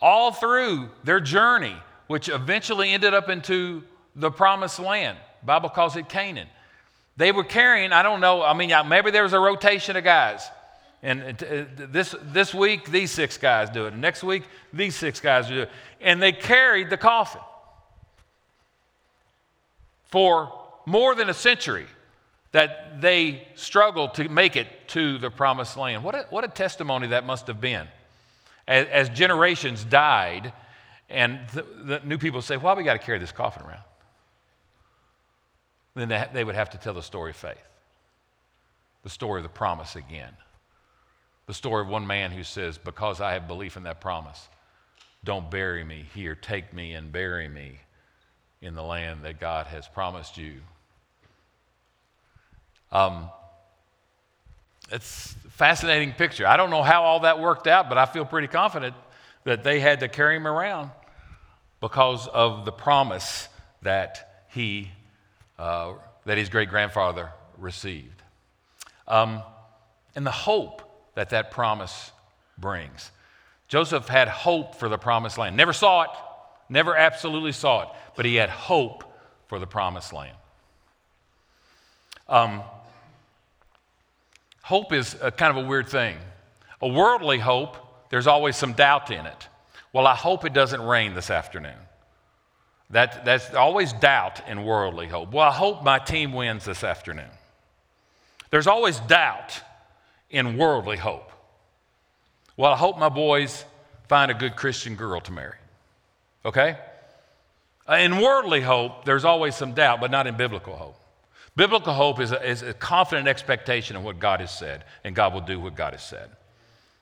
All 0.00 0.32
through 0.32 0.90
their 1.04 1.20
journey, 1.20 1.76
which 2.10 2.28
eventually 2.28 2.90
ended 2.90 3.14
up 3.14 3.28
into 3.28 3.84
the 4.16 4.32
promised 4.32 4.80
land. 4.80 5.16
Bible 5.44 5.68
calls 5.68 5.94
it 5.94 6.08
Canaan. 6.08 6.48
They 7.16 7.30
were 7.30 7.44
carrying, 7.44 7.92
I 7.92 8.02
don't 8.02 8.20
know, 8.20 8.42
I 8.42 8.52
mean, 8.52 8.72
maybe 8.88 9.12
there 9.12 9.22
was 9.22 9.32
a 9.32 9.38
rotation 9.38 9.94
of 9.94 10.02
guys. 10.02 10.50
And 11.04 11.22
uh, 11.22 11.66
this, 11.76 12.16
this 12.20 12.52
week, 12.52 12.90
these 12.90 13.12
six 13.12 13.38
guys 13.38 13.70
do 13.70 13.86
it. 13.86 13.92
And 13.92 14.02
next 14.02 14.24
week, 14.24 14.42
these 14.72 14.96
six 14.96 15.20
guys 15.20 15.46
do 15.46 15.60
it. 15.60 15.70
And 16.00 16.20
they 16.20 16.32
carried 16.32 16.90
the 16.90 16.96
coffin 16.96 17.42
for 20.06 20.52
more 20.86 21.14
than 21.14 21.28
a 21.28 21.34
century 21.34 21.86
that 22.50 23.00
they 23.00 23.46
struggled 23.54 24.14
to 24.14 24.28
make 24.28 24.56
it 24.56 24.66
to 24.88 25.16
the 25.18 25.30
promised 25.30 25.76
land. 25.76 26.02
What 26.02 26.16
a, 26.16 26.26
what 26.30 26.42
a 26.42 26.48
testimony 26.48 27.06
that 27.06 27.24
must 27.24 27.46
have 27.46 27.60
been. 27.60 27.86
As, 28.66 28.88
as 28.88 29.08
generations 29.10 29.84
died, 29.84 30.52
and 31.10 31.40
the, 31.48 31.66
the 31.84 32.00
new 32.04 32.18
people 32.18 32.40
say, 32.40 32.56
why 32.56 32.74
we 32.74 32.84
got 32.84 32.92
to 32.92 32.98
carry 33.00 33.18
this 33.18 33.32
coffin 33.32 33.66
around? 33.66 33.82
Then 35.96 36.08
they, 36.08 36.26
they 36.32 36.44
would 36.44 36.54
have 36.54 36.70
to 36.70 36.78
tell 36.78 36.94
the 36.94 37.02
story 37.02 37.30
of 37.30 37.36
faith, 37.36 37.58
the 39.02 39.10
story 39.10 39.40
of 39.40 39.42
the 39.42 39.48
promise 39.48 39.96
again. 39.96 40.32
The 41.46 41.54
story 41.54 41.82
of 41.82 41.88
one 41.88 42.06
man 42.06 42.30
who 42.30 42.44
says, 42.44 42.78
Because 42.78 43.20
I 43.20 43.32
have 43.32 43.48
belief 43.48 43.76
in 43.76 43.82
that 43.82 44.00
promise, 44.00 44.48
don't 45.24 45.50
bury 45.50 45.82
me 45.82 46.06
here. 46.14 46.36
Take 46.36 46.72
me 46.72 46.92
and 46.92 47.10
bury 47.10 47.48
me 47.48 47.80
in 48.62 48.76
the 48.76 48.82
land 48.84 49.24
that 49.24 49.40
God 49.40 49.66
has 49.66 49.88
promised 49.88 50.38
you. 50.38 50.60
Um, 52.92 53.30
it's 54.92 55.34
a 55.44 55.50
fascinating 55.50 56.12
picture. 56.12 56.46
I 56.46 56.56
don't 56.56 56.70
know 56.70 56.84
how 56.84 57.02
all 57.02 57.20
that 57.20 57.40
worked 57.40 57.66
out, 57.66 57.88
but 57.88 57.98
I 57.98 58.06
feel 58.06 58.24
pretty 58.24 58.48
confident 58.48 58.94
that 59.42 59.64
they 59.64 59.80
had 59.80 60.00
to 60.00 60.08
carry 60.08 60.36
him 60.36 60.46
around 60.46 60.90
because 61.80 62.26
of 62.28 62.64
the 62.64 62.72
promise 62.72 63.48
that 63.82 64.44
he, 64.48 64.90
uh, 65.58 65.94
that 66.26 66.38
his 66.38 66.48
great 66.48 66.68
grandfather 66.68 67.30
received. 67.58 68.22
Um, 69.08 69.42
and 70.14 70.26
the 70.26 70.30
hope 70.30 70.82
that 71.14 71.30
that 71.30 71.50
promise 71.50 72.12
brings. 72.58 73.10
Joseph 73.68 74.08
had 74.08 74.28
hope 74.28 74.74
for 74.74 74.88
the 74.88 74.98
promised 74.98 75.38
land. 75.38 75.56
Never 75.56 75.72
saw 75.72 76.02
it, 76.02 76.10
never 76.68 76.96
absolutely 76.96 77.52
saw 77.52 77.82
it, 77.82 77.88
but 78.16 78.24
he 78.24 78.34
had 78.34 78.50
hope 78.50 79.04
for 79.46 79.58
the 79.58 79.66
promised 79.66 80.12
land. 80.12 80.36
Um, 82.28 82.62
hope 84.62 84.92
is 84.92 85.14
kind 85.36 85.56
of 85.56 85.64
a 85.64 85.66
weird 85.68 85.88
thing. 85.88 86.16
A 86.82 86.88
worldly 86.88 87.38
hope, 87.38 87.76
there's 88.10 88.26
always 88.26 88.56
some 88.56 88.72
doubt 88.72 89.10
in 89.10 89.26
it. 89.26 89.48
Well, 89.92 90.06
I 90.06 90.14
hope 90.14 90.44
it 90.44 90.52
doesn't 90.52 90.80
rain 90.80 91.14
this 91.14 91.30
afternoon. 91.30 91.78
That, 92.90 93.24
that's 93.24 93.54
always 93.54 93.92
doubt 93.92 94.46
in 94.48 94.64
worldly 94.64 95.06
hope. 95.06 95.32
Well, 95.32 95.46
I 95.46 95.52
hope 95.52 95.84
my 95.84 95.98
team 95.98 96.32
wins 96.32 96.64
this 96.64 96.82
afternoon. 96.82 97.30
There's 98.50 98.66
always 98.66 98.98
doubt 99.00 99.60
in 100.28 100.56
worldly 100.56 100.96
hope. 100.96 101.30
Well, 102.56 102.72
I 102.72 102.76
hope 102.76 102.98
my 102.98 103.08
boys 103.08 103.64
find 104.08 104.30
a 104.30 104.34
good 104.34 104.56
Christian 104.56 104.96
girl 104.96 105.20
to 105.20 105.32
marry. 105.32 105.56
Okay? 106.44 106.76
Uh, 107.88 107.94
in 107.94 108.20
worldly 108.20 108.60
hope, 108.60 109.04
there's 109.04 109.24
always 109.24 109.54
some 109.54 109.72
doubt, 109.72 110.00
but 110.00 110.10
not 110.10 110.26
in 110.26 110.36
biblical 110.36 110.74
hope. 110.74 110.96
Biblical 111.56 111.92
hope 111.92 112.20
is 112.20 112.32
a, 112.32 112.48
is 112.48 112.62
a 112.62 112.74
confident 112.74 113.28
expectation 113.28 113.96
of 113.96 114.04
what 114.04 114.18
God 114.18 114.40
has 114.40 114.56
said, 114.56 114.84
and 115.04 115.14
God 115.14 115.32
will 115.32 115.40
do 115.40 115.60
what 115.60 115.74
God 115.74 115.92
has 115.92 116.02
said. 116.02 116.30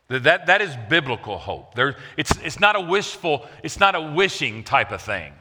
That, 0.08 0.46
that 0.46 0.62
is 0.62 0.74
biblical 0.88 1.36
hope. 1.36 1.74
There, 1.74 1.96
it's, 2.16 2.32
it's 2.38 2.58
not 2.58 2.76
a 2.76 2.80
wishful, 2.80 3.46
it's 3.62 3.78
not 3.78 3.94
a 3.94 4.00
wishing 4.00 4.64
type 4.64 4.90
of 4.90 5.02
thing. 5.02 5.34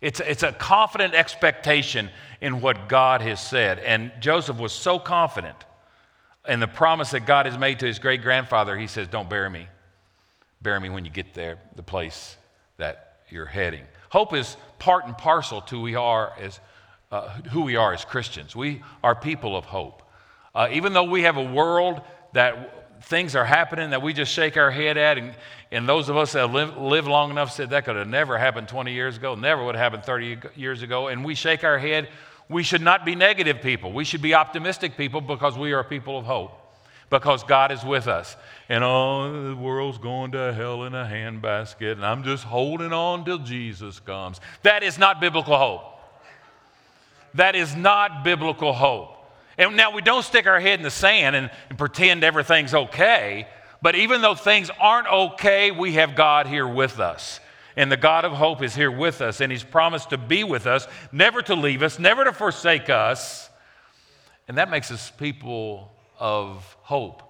It's, 0.00 0.20
it's 0.20 0.42
a 0.42 0.52
confident 0.52 1.14
expectation 1.14 2.10
in 2.40 2.60
what 2.60 2.88
God 2.88 3.22
has 3.22 3.40
said. 3.40 3.78
And 3.80 4.12
Joseph 4.20 4.58
was 4.58 4.72
so 4.72 4.98
confident 4.98 5.56
in 6.46 6.60
the 6.60 6.68
promise 6.68 7.10
that 7.10 7.26
God 7.26 7.46
has 7.46 7.58
made 7.58 7.80
to 7.80 7.86
his 7.86 7.98
great 7.98 8.22
grandfather, 8.22 8.76
he 8.76 8.86
says, 8.86 9.08
Don't 9.08 9.28
bury 9.28 9.50
me. 9.50 9.68
Bury 10.62 10.80
me 10.80 10.88
when 10.88 11.04
you 11.04 11.10
get 11.10 11.34
there, 11.34 11.58
the 11.76 11.82
place 11.82 12.36
that 12.78 13.18
you're 13.28 13.46
heading. 13.46 13.84
Hope 14.10 14.34
is 14.34 14.56
part 14.78 15.04
and 15.04 15.16
parcel 15.16 15.60
to 15.62 15.76
who 15.76 15.82
we 15.82 15.94
are 15.94 16.32
as, 16.40 16.58
uh, 17.12 17.28
who 17.50 17.62
we 17.62 17.76
are 17.76 17.92
as 17.92 18.04
Christians. 18.04 18.56
We 18.56 18.82
are 19.02 19.14
people 19.14 19.56
of 19.56 19.66
hope. 19.66 20.02
Uh, 20.54 20.68
even 20.72 20.94
though 20.94 21.04
we 21.04 21.22
have 21.22 21.36
a 21.36 21.44
world 21.44 22.00
that 22.32 22.77
things 23.02 23.36
are 23.36 23.44
happening 23.44 23.90
that 23.90 24.02
we 24.02 24.12
just 24.12 24.32
shake 24.32 24.56
our 24.56 24.70
head 24.70 24.96
at, 24.96 25.18
and, 25.18 25.34
and 25.70 25.88
those 25.88 26.08
of 26.08 26.16
us 26.16 26.32
that 26.32 26.50
live, 26.50 26.76
live 26.76 27.06
long 27.06 27.30
enough 27.30 27.52
said 27.52 27.70
that 27.70 27.84
could 27.84 27.96
have 27.96 28.08
never 28.08 28.38
happened 28.38 28.68
20 28.68 28.92
years 28.92 29.16
ago, 29.16 29.34
never 29.34 29.64
would 29.64 29.74
have 29.74 29.92
happened 29.92 30.04
30 30.04 30.38
years 30.56 30.82
ago, 30.82 31.08
and 31.08 31.24
we 31.24 31.34
shake 31.34 31.64
our 31.64 31.78
head, 31.78 32.08
we 32.48 32.62
should 32.62 32.82
not 32.82 33.04
be 33.04 33.14
negative 33.14 33.60
people. 33.60 33.92
We 33.92 34.04
should 34.04 34.22
be 34.22 34.34
optimistic 34.34 34.96
people 34.96 35.20
because 35.20 35.58
we 35.58 35.72
are 35.72 35.84
people 35.84 36.18
of 36.18 36.24
hope, 36.24 36.52
because 37.10 37.44
God 37.44 37.70
is 37.72 37.84
with 37.84 38.08
us. 38.08 38.36
And 38.68 38.82
oh, 38.82 39.50
the 39.50 39.56
world's 39.56 39.98
going 39.98 40.32
to 40.32 40.52
hell 40.52 40.84
in 40.84 40.94
a 40.94 41.04
handbasket, 41.04 41.92
and 41.92 42.04
I'm 42.04 42.24
just 42.24 42.44
holding 42.44 42.92
on 42.92 43.24
till 43.24 43.38
Jesus 43.38 44.00
comes. 44.00 44.40
That 44.62 44.82
is 44.82 44.98
not 44.98 45.20
biblical 45.20 45.56
hope. 45.56 45.82
That 47.34 47.54
is 47.54 47.76
not 47.76 48.24
biblical 48.24 48.72
hope. 48.72 49.17
And 49.58 49.76
now 49.76 49.90
we 49.90 50.02
don't 50.02 50.24
stick 50.24 50.46
our 50.46 50.60
head 50.60 50.78
in 50.78 50.84
the 50.84 50.90
sand 50.90 51.36
and, 51.36 51.50
and 51.68 51.76
pretend 51.76 52.22
everything's 52.22 52.72
okay, 52.72 53.48
but 53.82 53.96
even 53.96 54.20
though 54.22 54.34
things 54.34 54.70
aren't 54.80 55.08
okay, 55.08 55.70
we 55.72 55.94
have 55.94 56.14
God 56.14 56.46
here 56.46 56.66
with 56.66 57.00
us. 57.00 57.40
And 57.76 57.92
the 57.92 57.96
God 57.96 58.24
of 58.24 58.32
hope 58.32 58.62
is 58.62 58.74
here 58.74 58.90
with 58.90 59.20
us, 59.20 59.40
and 59.40 59.52
He's 59.52 59.62
promised 59.62 60.10
to 60.10 60.18
be 60.18 60.42
with 60.42 60.66
us, 60.66 60.88
never 61.12 61.42
to 61.42 61.54
leave 61.54 61.82
us, 61.82 61.98
never 61.98 62.24
to 62.24 62.32
forsake 62.32 62.90
us. 62.90 63.50
And 64.48 64.58
that 64.58 64.70
makes 64.70 64.90
us 64.90 65.10
people 65.10 65.92
of 66.18 66.76
hope. 66.82 67.22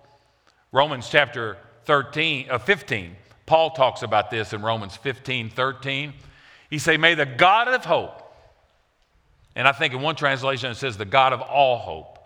Romans 0.72 1.08
chapter 1.10 1.58
13, 1.84 2.50
uh, 2.50 2.58
15, 2.58 3.16
Paul 3.44 3.70
talks 3.70 4.02
about 4.02 4.30
this 4.30 4.52
in 4.52 4.62
Romans 4.62 4.96
15, 4.96 5.50
13. 5.50 6.12
He 6.70 6.78
say, 6.78 6.96
May 6.96 7.14
the 7.14 7.26
God 7.26 7.68
of 7.68 7.84
hope, 7.84 8.22
and 9.54 9.66
I 9.66 9.72
think 9.72 9.94
in 9.94 10.00
one 10.00 10.14
translation 10.16 10.70
it 10.70 10.76
says 10.76 10.96
the 10.96 11.04
God 11.04 11.32
of 11.32 11.40
all 11.40 11.78
hope, 11.78 12.17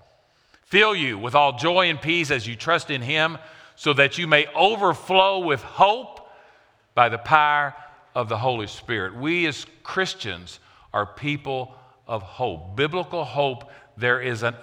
fill 0.72 0.96
you 0.96 1.18
with 1.18 1.34
all 1.34 1.58
joy 1.58 1.90
and 1.90 2.00
peace 2.00 2.30
as 2.30 2.46
you 2.46 2.56
trust 2.56 2.90
in 2.90 3.02
him, 3.02 3.36
so 3.76 3.92
that 3.92 4.16
you 4.16 4.26
may 4.26 4.46
overflow 4.56 5.40
with 5.40 5.60
hope 5.62 6.26
by 6.94 7.10
the 7.10 7.18
power 7.18 7.74
of 8.14 8.30
the 8.30 8.38
Holy 8.38 8.66
Spirit. 8.66 9.14
We 9.14 9.44
as 9.46 9.66
Christians 9.82 10.60
are 10.94 11.04
people 11.04 11.74
of 12.06 12.22
hope. 12.22 12.74
Biblical 12.74 13.22
hope, 13.22 13.70
there 13.98 14.22
is 14.22 14.42
an 14.42 14.54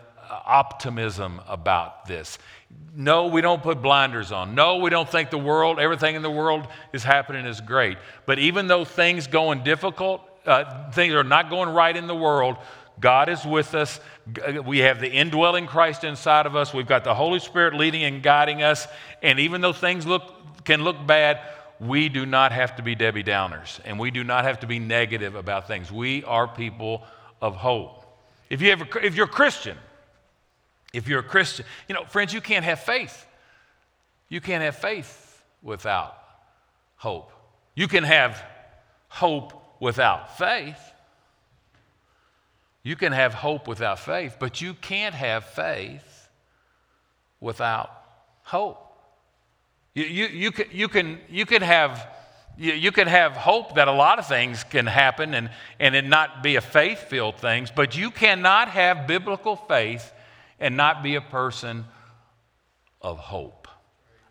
optimism 0.48 1.42
about 1.48 2.08
this. 2.08 2.40
No, 2.96 3.28
we 3.28 3.42
don't 3.42 3.62
put 3.62 3.80
blinders 3.80 4.32
on. 4.32 4.56
No, 4.56 4.78
we 4.78 4.90
don't 4.90 5.08
think 5.08 5.30
the 5.30 5.38
world, 5.38 5.78
everything 5.78 6.16
in 6.16 6.24
the 6.24 6.32
world 6.32 6.66
is 6.92 7.04
happening 7.04 7.46
is 7.46 7.62
great. 7.62 8.00
But 8.26 8.40
even 8.40 8.66
though 8.66 8.84
things 8.84 9.28
going 9.28 9.64
difficult, 9.64 10.28
uh, 10.48 10.90
things 10.92 11.14
are 11.14 11.24
not 11.24 11.52
going 11.52 11.70
right 11.70 11.96
in 11.96 12.08
the 12.08 12.16
world, 12.16 12.58
God 13.00 13.30
is 13.30 13.46
with 13.46 13.76
us. 13.76 14.00
We 14.66 14.80
have 14.80 15.00
the 15.00 15.10
indwelling 15.10 15.68
Christ 15.68 16.04
inside 16.04 16.46
of 16.46 16.56
us. 16.56 16.74
We've 16.74 16.88
got 16.88 17.04
the 17.04 17.16
Holy 17.16 17.40
Spirit 17.40 17.76
leading 17.76 18.04
and 18.04 18.22
guiding 18.22 18.62
us. 18.62 18.88
And 19.22 19.40
even 19.40 19.62
though 19.62 19.74
things 19.74 20.06
look, 20.06 20.64
can 20.66 20.84
look 20.84 21.06
bad, 21.06 21.40
we 21.80 22.10
do 22.10 22.26
not 22.26 22.52
have 22.52 22.76
to 22.76 22.84
be 22.84 22.96
Debbie 22.96 23.24
Downers 23.24 23.80
and 23.86 23.98
we 23.98 24.12
do 24.12 24.24
not 24.24 24.44
have 24.44 24.60
to 24.60 24.68
be 24.68 24.80
negative 24.80 25.36
about 25.36 25.68
things. 25.68 25.92
We 25.92 26.24
are 26.26 26.48
people 26.48 27.04
of 27.42 27.56
hope. 27.56 28.06
If, 28.50 28.62
you 28.62 28.74
a, 28.74 29.06
if 29.06 29.16
you're 29.16 29.28
a 29.28 29.30
Christian, 29.30 29.78
if 30.94 31.08
you're 31.08 31.20
a 31.20 31.24
Christian, 31.24 31.66
you 31.88 31.96
know, 31.96 32.04
friends, 32.06 32.34
you 32.34 32.42
can't 32.42 32.66
have 32.66 32.80
faith. 32.80 33.26
You 34.28 34.42
can't 34.42 34.64
have 34.64 34.76
faith 34.76 35.42
without 35.62 36.18
hope. 36.98 37.32
You 37.76 37.88
can 37.88 38.04
have 38.04 38.44
hope 39.08 39.54
without 39.80 40.38
faith. 40.38 40.80
You 42.90 42.96
can 42.96 43.12
have 43.12 43.36
hope 43.36 43.68
without 43.68 44.00
faith, 44.00 44.38
but 44.40 44.62
you 44.62 44.74
can't 44.74 45.14
have 45.14 45.46
faith 45.46 46.28
without 47.40 47.92
hope. 48.42 48.80
You, 49.94 50.06
you, 50.06 50.26
you, 50.26 50.52
can, 50.52 50.66
you, 50.72 50.88
can, 50.88 51.20
you, 51.30 51.46
can 51.46 51.62
have, 51.62 52.08
you, 52.58 52.92
can 52.92 53.08
have 53.08 53.34
hope 53.34 53.76
that 53.76 53.88
a 53.88 53.92
lot 53.92 54.18
of 54.18 54.26
things 54.26 54.64
can 54.64 54.88
happen 54.88 55.36
and, 55.36 55.52
and 55.80 55.94
it 55.94 56.04
not 56.04 56.42
be 56.42 56.56
a 56.56 56.62
faith 56.62 56.98
filled 56.98 57.38
things, 57.38 57.70
but 57.70 57.96
you 57.96 58.10
cannot 58.10 58.70
have 58.70 59.06
biblical 59.06 59.56
faith 59.56 60.12
and 60.60 60.76
not 60.76 61.04
be 61.04 61.14
a 61.14 61.22
person 61.22 61.86
of 63.04 63.20
hope 63.20 63.68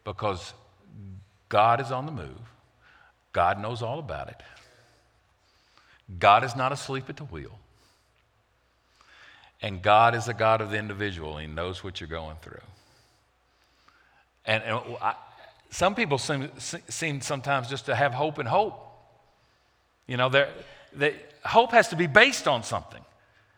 because 0.02 0.52
God 1.48 1.80
is 1.80 1.92
on 1.92 2.06
the 2.06 2.12
move. 2.12 2.52
God 3.32 3.62
knows 3.62 3.82
all 3.82 4.00
about 4.00 4.26
it. 4.26 4.42
God 6.18 6.42
is 6.42 6.56
not 6.56 6.72
asleep 6.72 7.04
at 7.08 7.18
the 7.18 7.24
wheel. 7.24 7.56
And 9.60 9.82
God 9.82 10.14
is 10.14 10.28
a 10.28 10.34
God 10.34 10.60
of 10.60 10.70
the 10.70 10.78
individual. 10.78 11.36
He 11.38 11.46
knows 11.46 11.82
what 11.82 12.00
you're 12.00 12.08
going 12.08 12.36
through. 12.42 12.60
And, 14.46 14.62
and 14.62 14.80
I, 15.02 15.14
some 15.70 15.94
people 15.94 16.18
seem, 16.18 16.50
seem 16.58 17.20
sometimes 17.20 17.68
just 17.68 17.86
to 17.86 17.94
have 17.94 18.14
hope 18.14 18.38
and 18.38 18.48
hope. 18.48 18.84
You 20.06 20.16
know, 20.16 20.28
they, 20.94 21.16
hope 21.44 21.72
has 21.72 21.88
to 21.88 21.96
be 21.96 22.06
based 22.06 22.48
on 22.48 22.62
something. 22.62 23.02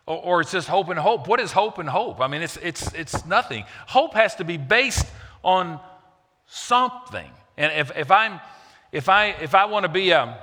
Or, 0.07 0.17
or, 0.17 0.41
it's 0.41 0.51
just 0.51 0.67
hope 0.67 0.89
and 0.89 0.99
hope. 0.99 1.29
What 1.29 1.39
is 1.39 1.53
hope 1.53 1.79
and 1.79 1.89
hope? 1.89 2.21
I 2.21 2.27
mean, 2.27 2.43
it's, 2.43 2.57
it's, 2.57 2.93
it's 2.95 3.25
nothing. 3.27 3.65
Hope 3.87 4.15
has 4.15 4.35
to 4.37 4.45
be 4.45 4.57
based 4.57 5.07
on 5.45 5.79
something. 6.47 7.31
And 7.57 7.73
if, 7.79 7.97
if, 7.97 8.11
I'm, 8.11 8.41
if, 8.91 9.09
I, 9.09 9.27
if 9.27 9.55
I 9.55 9.67
want 9.67 9.85
to 9.85 9.89
be 9.89 10.11
a 10.11 10.43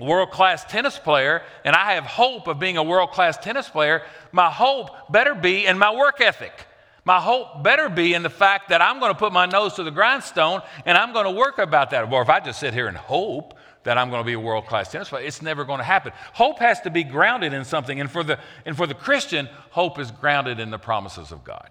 world 0.00 0.30
class 0.30 0.64
tennis 0.64 0.98
player 0.98 1.42
and 1.64 1.76
I 1.76 1.94
have 1.94 2.04
hope 2.04 2.46
of 2.46 2.58
being 2.58 2.76
a 2.76 2.82
world 2.82 3.10
class 3.10 3.36
tennis 3.36 3.68
player, 3.68 4.02
my 4.32 4.50
hope 4.50 4.90
better 5.10 5.34
be 5.34 5.66
in 5.66 5.78
my 5.78 5.94
work 5.94 6.20
ethic. 6.20 6.66
My 7.04 7.20
hope 7.20 7.64
better 7.64 7.88
be 7.88 8.14
in 8.14 8.22
the 8.22 8.30
fact 8.30 8.68
that 8.68 8.80
I'm 8.80 9.00
going 9.00 9.12
to 9.12 9.18
put 9.18 9.32
my 9.32 9.46
nose 9.46 9.74
to 9.74 9.82
the 9.82 9.90
grindstone 9.90 10.62
and 10.86 10.96
I'm 10.96 11.12
going 11.12 11.24
to 11.24 11.32
work 11.32 11.58
about 11.58 11.90
that. 11.90 12.12
Or 12.12 12.22
if 12.22 12.28
I 12.28 12.40
just 12.40 12.60
sit 12.60 12.74
here 12.74 12.86
and 12.86 12.96
hope 12.96 13.54
that 13.82 13.98
I'm 13.98 14.10
going 14.10 14.22
to 14.22 14.26
be 14.26 14.34
a 14.34 14.40
world 14.40 14.66
class 14.66 14.92
tennis 14.92 15.08
player, 15.08 15.26
it's 15.26 15.42
never 15.42 15.64
going 15.64 15.78
to 15.78 15.84
happen. 15.84 16.12
Hope 16.32 16.60
has 16.60 16.80
to 16.82 16.90
be 16.90 17.02
grounded 17.02 17.52
in 17.52 17.64
something. 17.64 18.00
And 18.00 18.08
for, 18.08 18.22
the, 18.22 18.38
and 18.64 18.76
for 18.76 18.86
the 18.86 18.94
Christian, 18.94 19.48
hope 19.70 19.98
is 19.98 20.12
grounded 20.12 20.60
in 20.60 20.70
the 20.70 20.78
promises 20.78 21.32
of 21.32 21.42
God. 21.42 21.68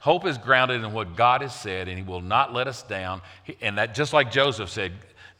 Hope 0.00 0.26
is 0.26 0.36
grounded 0.36 0.84
in 0.84 0.92
what 0.92 1.16
God 1.16 1.40
has 1.40 1.54
said, 1.54 1.88
and 1.88 1.96
He 1.96 2.04
will 2.04 2.20
not 2.20 2.52
let 2.52 2.68
us 2.68 2.82
down. 2.82 3.22
And 3.62 3.78
that, 3.78 3.94
just 3.94 4.12
like 4.12 4.30
Joseph 4.30 4.68
said, 4.68 4.92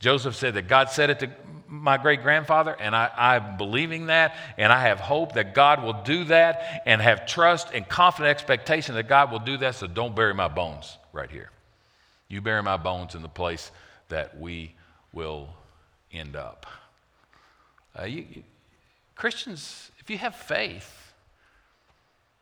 Joseph 0.04 0.36
said 0.36 0.52
that 0.52 0.68
God 0.68 0.90
said 0.90 1.08
it 1.08 1.20
to 1.20 1.30
my 1.66 1.96
great 1.96 2.20
grandfather, 2.20 2.76
and 2.78 2.94
I, 2.94 3.10
I'm 3.16 3.56
believing 3.56 4.08
that, 4.08 4.36
and 4.58 4.70
I 4.70 4.82
have 4.82 5.00
hope 5.00 5.32
that 5.32 5.54
God 5.54 5.82
will 5.82 6.02
do 6.02 6.24
that, 6.24 6.82
and 6.84 7.00
have 7.00 7.24
trust 7.24 7.68
and 7.72 7.88
confident 7.88 8.28
expectation 8.28 8.96
that 8.96 9.08
God 9.08 9.32
will 9.32 9.38
do 9.38 9.56
that. 9.56 9.76
So 9.76 9.86
don't 9.86 10.14
bury 10.14 10.34
my 10.34 10.48
bones 10.48 10.98
right 11.14 11.30
here. 11.30 11.48
You 12.28 12.42
bury 12.42 12.62
my 12.62 12.76
bones 12.76 13.14
in 13.14 13.22
the 13.22 13.30
place 13.30 13.70
that 14.10 14.38
we 14.38 14.74
will 15.14 15.48
end 16.12 16.36
up. 16.36 16.66
Uh, 17.98 18.04
you, 18.04 18.26
you, 18.30 18.42
Christians, 19.16 19.90
if 20.00 20.10
you 20.10 20.18
have 20.18 20.36
faith, 20.36 21.14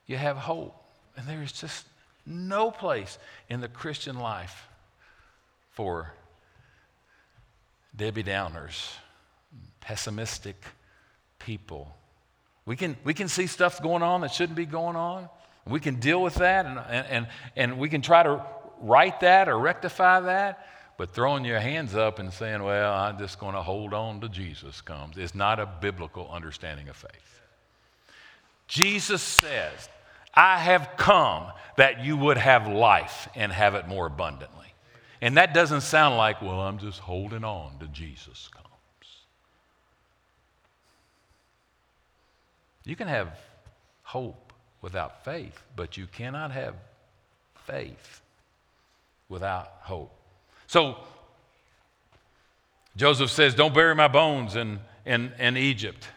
you 0.08 0.16
have 0.16 0.36
hope, 0.36 0.74
and 1.16 1.28
there 1.28 1.44
is 1.44 1.52
just 1.52 1.86
no 2.26 2.72
place 2.72 3.18
in 3.48 3.60
the 3.60 3.68
Christian 3.68 4.18
life 4.18 4.66
for 5.70 6.12
Debbie 7.94 8.24
Downers 8.24 8.90
pessimistic 9.80 10.56
people. 11.38 11.94
We 12.64 12.76
can, 12.76 12.96
we 13.04 13.12
can 13.12 13.28
see 13.28 13.46
stuff 13.46 13.82
going 13.82 14.02
on 14.02 14.22
that 14.22 14.32
shouldn't 14.32 14.56
be 14.56 14.66
going 14.66 14.96
on. 14.96 15.28
We 15.66 15.80
can 15.80 15.96
deal 15.96 16.22
with 16.22 16.36
that 16.36 16.66
and, 16.66 16.78
and, 16.78 17.26
and 17.56 17.78
we 17.78 17.88
can 17.88 18.00
try 18.00 18.22
to 18.22 18.44
right 18.80 19.18
that 19.20 19.48
or 19.48 19.58
rectify 19.58 20.20
that. 20.20 20.66
But 20.96 21.14
throwing 21.14 21.44
your 21.44 21.58
hands 21.58 21.94
up 21.94 22.18
and 22.18 22.32
saying, 22.32 22.62
well, 22.62 22.92
I'm 22.92 23.18
just 23.18 23.38
going 23.38 23.54
to 23.54 23.62
hold 23.62 23.92
on 23.92 24.20
to 24.20 24.28
Jesus 24.28 24.80
comes 24.80 25.18
is 25.18 25.34
not 25.34 25.58
a 25.58 25.66
biblical 25.66 26.30
understanding 26.30 26.88
of 26.88 26.96
faith. 26.96 27.40
Jesus 28.68 29.22
says, 29.22 29.88
I 30.34 30.58
have 30.58 30.90
come 30.96 31.46
that 31.76 32.04
you 32.04 32.16
would 32.16 32.38
have 32.38 32.68
life 32.68 33.28
and 33.34 33.52
have 33.52 33.74
it 33.74 33.88
more 33.88 34.06
abundantly. 34.06 34.61
And 35.22 35.36
that 35.36 35.54
doesn't 35.54 35.82
sound 35.82 36.18
like, 36.18 36.42
well, 36.42 36.60
I'm 36.60 36.78
just 36.78 36.98
holding 36.98 37.44
on 37.44 37.78
to 37.78 37.86
Jesus 37.86 38.48
comes. 38.48 38.66
You 42.84 42.96
can 42.96 43.08
have 43.08 43.38
hope 44.02 44.52
without 44.80 45.24
faith, 45.24 45.62
but 45.76 45.96
you 45.96 46.06
cannot 46.06 46.50
have 46.50 46.74
faith 47.54 48.20
without 49.28 49.68
hope. 49.82 50.12
So 50.66 50.96
Joseph 52.96 53.30
says, 53.30 53.54
Don't 53.54 53.72
bury 53.72 53.94
my 53.94 54.08
bones 54.08 54.56
in, 54.56 54.80
in, 55.06 55.32
in 55.38 55.56
Egypt. 55.56 56.08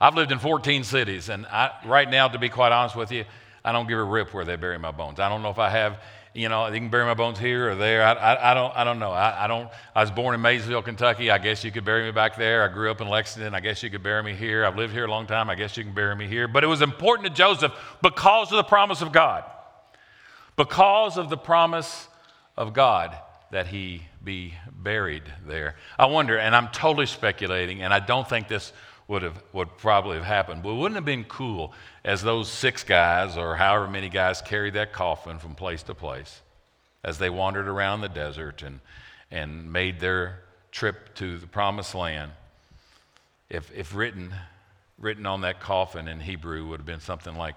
I've 0.00 0.14
lived 0.14 0.30
in 0.30 0.38
14 0.38 0.84
cities, 0.84 1.28
and 1.28 1.44
I, 1.46 1.72
right 1.84 2.08
now, 2.08 2.28
to 2.28 2.38
be 2.38 2.48
quite 2.48 2.70
honest 2.70 2.94
with 2.94 3.10
you, 3.10 3.24
I 3.64 3.72
don't 3.72 3.88
give 3.88 3.98
a 3.98 4.04
rip 4.04 4.32
where 4.32 4.44
they 4.44 4.54
bury 4.54 4.78
my 4.78 4.92
bones. 4.92 5.18
I 5.18 5.28
don't 5.28 5.42
know 5.42 5.50
if 5.50 5.58
I 5.58 5.70
have, 5.70 5.98
you 6.38 6.48
know, 6.48 6.70
they 6.70 6.78
can 6.78 6.88
bury 6.88 7.04
my 7.04 7.14
bones 7.14 7.38
here 7.38 7.70
or 7.70 7.74
there. 7.74 8.04
I, 8.04 8.12
I, 8.12 8.52
I 8.52 8.54
don't, 8.54 8.76
I 8.76 8.84
don't 8.84 9.00
know. 9.00 9.10
I, 9.10 9.44
I, 9.44 9.46
don't. 9.48 9.68
I 9.94 10.02
was 10.02 10.12
born 10.12 10.36
in 10.36 10.40
Maysville, 10.40 10.82
Kentucky. 10.82 11.32
I 11.32 11.38
guess 11.38 11.64
you 11.64 11.72
could 11.72 11.84
bury 11.84 12.04
me 12.04 12.12
back 12.12 12.36
there. 12.36 12.62
I 12.62 12.72
grew 12.72 12.90
up 12.92 13.00
in 13.00 13.08
Lexington. 13.08 13.56
I 13.56 13.60
guess 13.60 13.82
you 13.82 13.90
could 13.90 14.04
bury 14.04 14.22
me 14.22 14.34
here. 14.34 14.64
I've 14.64 14.76
lived 14.76 14.92
here 14.92 15.06
a 15.06 15.10
long 15.10 15.26
time. 15.26 15.50
I 15.50 15.56
guess 15.56 15.76
you 15.76 15.82
can 15.82 15.94
bury 15.94 16.14
me 16.14 16.28
here. 16.28 16.46
But 16.46 16.62
it 16.62 16.68
was 16.68 16.80
important 16.80 17.26
to 17.26 17.34
Joseph 17.34 17.72
because 18.02 18.52
of 18.52 18.56
the 18.56 18.62
promise 18.62 19.02
of 19.02 19.10
God. 19.10 19.42
Because 20.56 21.18
of 21.18 21.28
the 21.28 21.36
promise 21.36 22.06
of 22.56 22.72
God 22.72 23.16
that 23.50 23.66
he 23.66 24.02
be 24.22 24.54
buried 24.70 25.24
there. 25.46 25.74
I 25.98 26.06
wonder, 26.06 26.38
and 26.38 26.54
I'm 26.54 26.68
totally 26.68 27.06
speculating, 27.06 27.82
and 27.82 27.92
I 27.92 27.98
don't 27.98 28.28
think 28.28 28.46
this 28.46 28.72
would 29.08 29.22
have 29.22 29.42
would 29.52 29.76
probably 29.78 30.16
have 30.16 30.26
happened. 30.26 30.62
But 30.62 30.74
wouldn't 30.74 30.96
have 30.96 31.04
been 31.04 31.24
cool 31.24 31.72
as 32.04 32.22
those 32.22 32.50
six 32.50 32.84
guys 32.84 33.36
or 33.36 33.56
however 33.56 33.88
many 33.88 34.08
guys 34.08 34.40
carried 34.42 34.74
that 34.74 34.92
coffin 34.92 35.38
from 35.38 35.54
place 35.54 35.82
to 35.84 35.94
place 35.94 36.42
as 37.02 37.18
they 37.18 37.30
wandered 37.30 37.66
around 37.66 38.02
the 38.02 38.08
desert 38.08 38.62
and 38.62 38.80
and 39.30 39.72
made 39.72 40.00
their 40.00 40.40
trip 40.70 41.14
to 41.16 41.38
the 41.38 41.46
promised 41.46 41.94
land? 41.94 42.32
If 43.48 43.74
if 43.74 43.94
written 43.94 44.34
written 44.98 45.26
on 45.26 45.40
that 45.40 45.60
coffin 45.60 46.06
in 46.06 46.20
Hebrew 46.20 46.66
would 46.68 46.80
have 46.80 46.86
been 46.86 47.00
something 47.00 47.34
like, 47.34 47.54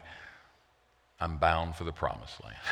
I'm 1.20 1.38
bound 1.38 1.76
for 1.76 1.84
the 1.84 1.92
promised 1.92 2.42
land. 2.44 2.56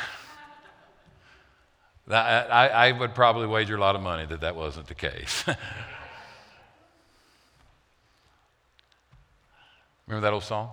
I, 2.08 2.68
I 2.68 2.92
would 2.92 3.14
probably 3.14 3.46
wager 3.46 3.76
a 3.76 3.80
lot 3.80 3.94
of 3.94 4.02
money 4.02 4.26
that 4.26 4.40
that 4.40 4.56
wasn't 4.56 4.88
the 4.88 4.94
case. 4.94 5.44
Remember 10.10 10.26
that 10.26 10.34
old 10.34 10.42
song? 10.42 10.70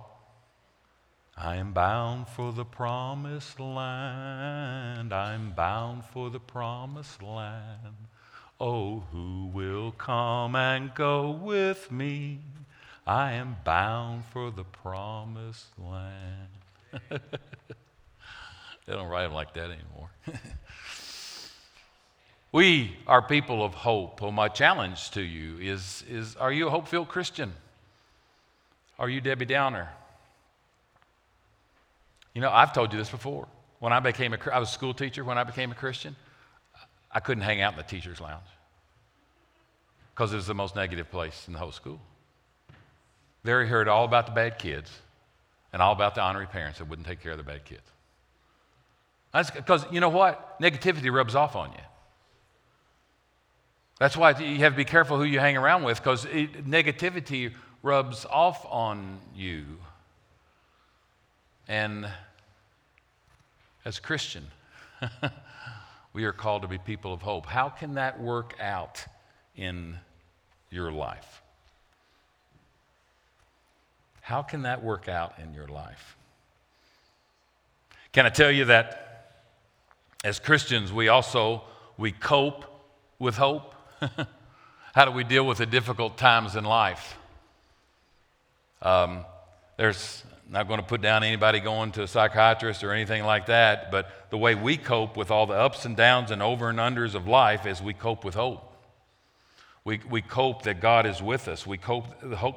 I 1.36 1.54
am 1.58 1.72
bound 1.72 2.26
for 2.26 2.52
the 2.52 2.64
promised 2.64 3.60
land. 3.60 5.12
I'm 5.12 5.52
bound 5.52 6.04
for 6.06 6.28
the 6.28 6.40
promised 6.40 7.22
land. 7.22 8.08
Oh, 8.58 9.04
who 9.12 9.48
will 9.54 9.92
come 9.92 10.56
and 10.56 10.92
go 10.92 11.30
with 11.30 11.92
me? 11.92 12.40
I 13.06 13.34
am 13.34 13.58
bound 13.62 14.24
for 14.24 14.50
the 14.50 14.64
promised 14.64 15.68
land. 15.78 16.98
they 17.08 18.92
don't 18.92 19.06
write 19.06 19.22
them 19.22 19.34
like 19.34 19.54
that 19.54 19.70
anymore. 19.70 20.10
we 22.50 22.96
are 23.06 23.22
people 23.22 23.62
of 23.62 23.72
hope. 23.74 24.20
Well, 24.20 24.32
my 24.32 24.48
challenge 24.48 25.12
to 25.12 25.22
you 25.22 25.58
is, 25.60 26.02
is 26.10 26.34
are 26.34 26.50
you 26.50 26.66
a 26.66 26.70
hope 26.70 26.88
filled 26.88 27.06
Christian? 27.06 27.52
Are 28.98 29.08
you 29.08 29.20
Debbie 29.20 29.44
Downer? 29.44 29.88
You 32.34 32.40
know, 32.40 32.50
I've 32.50 32.72
told 32.72 32.92
you 32.92 32.98
this 32.98 33.10
before. 33.10 33.48
When 33.78 33.92
I 33.92 34.00
became 34.00 34.34
a, 34.34 34.38
I 34.52 34.58
was 34.58 34.70
a 34.70 34.72
school 34.72 34.92
teacher 34.92 35.24
when 35.24 35.38
I 35.38 35.44
became 35.44 35.70
a 35.70 35.74
Christian, 35.74 36.16
I 37.10 37.20
couldn't 37.20 37.44
hang 37.44 37.60
out 37.60 37.72
in 37.72 37.78
the 37.78 37.84
teacher's 37.84 38.20
lounge 38.20 38.46
because 40.14 40.32
it 40.32 40.36
was 40.36 40.46
the 40.46 40.54
most 40.54 40.74
negative 40.74 41.10
place 41.10 41.44
in 41.46 41.52
the 41.52 41.58
whole 41.58 41.72
school. 41.72 42.00
There 43.44 43.62
he 43.62 43.70
heard 43.70 43.86
all 43.88 44.04
about 44.04 44.26
the 44.26 44.32
bad 44.32 44.58
kids 44.58 44.90
and 45.72 45.80
all 45.80 45.92
about 45.92 46.14
the 46.16 46.22
honorary 46.22 46.48
parents 46.48 46.80
that 46.80 46.88
wouldn't 46.88 47.06
take 47.06 47.22
care 47.22 47.32
of 47.32 47.38
the 47.38 47.44
bad 47.44 47.64
kids. 47.64 47.82
Because 49.54 49.86
you 49.92 50.00
know 50.00 50.08
what? 50.08 50.60
Negativity 50.60 51.12
rubs 51.12 51.34
off 51.34 51.54
on 51.54 51.70
you. 51.70 51.84
That's 53.98 54.16
why 54.16 54.36
you 54.38 54.58
have 54.58 54.72
to 54.72 54.76
be 54.76 54.84
careful 54.84 55.16
who 55.16 55.24
you 55.24 55.38
hang 55.38 55.56
around 55.56 55.82
with 55.84 55.98
because 55.98 56.24
negativity 56.24 57.52
rubs 57.82 58.26
off 58.28 58.66
on 58.68 59.20
you. 59.34 59.64
And 61.66 62.08
as 63.84 64.00
Christian, 64.00 64.46
we 66.12 66.24
are 66.24 66.32
called 66.32 66.62
to 66.62 66.68
be 66.68 66.78
people 66.78 67.12
of 67.12 67.22
hope. 67.22 67.46
How 67.46 67.68
can 67.68 67.94
that 67.94 68.20
work 68.20 68.54
out 68.60 69.04
in 69.56 69.98
your 70.70 70.90
life? 70.90 71.42
How 74.20 74.42
can 74.42 74.62
that 74.62 74.82
work 74.82 75.08
out 75.08 75.34
in 75.38 75.54
your 75.54 75.68
life? 75.68 76.16
Can 78.12 78.26
I 78.26 78.30
tell 78.30 78.50
you 78.50 78.66
that 78.66 79.34
as 80.24 80.38
Christians 80.38 80.92
we 80.92 81.08
also 81.08 81.62
we 81.96 82.12
cope 82.12 82.64
with 83.18 83.36
hope? 83.36 83.74
How 84.94 85.04
do 85.04 85.12
we 85.12 85.24
deal 85.24 85.46
with 85.46 85.58
the 85.58 85.66
difficult 85.66 86.16
times 86.16 86.56
in 86.56 86.64
life? 86.64 87.17
Um, 88.82 89.24
there's 89.76 90.24
not 90.48 90.66
going 90.66 90.80
to 90.80 90.86
put 90.86 91.00
down 91.00 91.22
anybody 91.22 91.60
going 91.60 91.92
to 91.92 92.02
a 92.02 92.08
psychiatrist 92.08 92.82
or 92.82 92.92
anything 92.92 93.24
like 93.24 93.46
that, 93.46 93.90
but 93.90 94.30
the 94.30 94.38
way 94.38 94.54
we 94.54 94.76
cope 94.76 95.16
with 95.16 95.30
all 95.30 95.46
the 95.46 95.54
ups 95.54 95.84
and 95.84 95.96
downs 95.96 96.30
and 96.30 96.42
over 96.42 96.70
and 96.70 96.78
unders 96.78 97.14
of 97.14 97.26
life 97.26 97.66
is 97.66 97.82
we 97.82 97.92
cope 97.92 98.24
with 98.24 98.34
hope. 98.34 98.64
We, 99.84 100.00
we 100.10 100.20
cope 100.20 100.62
that 100.64 100.80
God 100.80 101.06
is 101.06 101.22
with 101.22 101.48
us. 101.48 101.66
We 101.66 101.78
cope, 101.78 102.06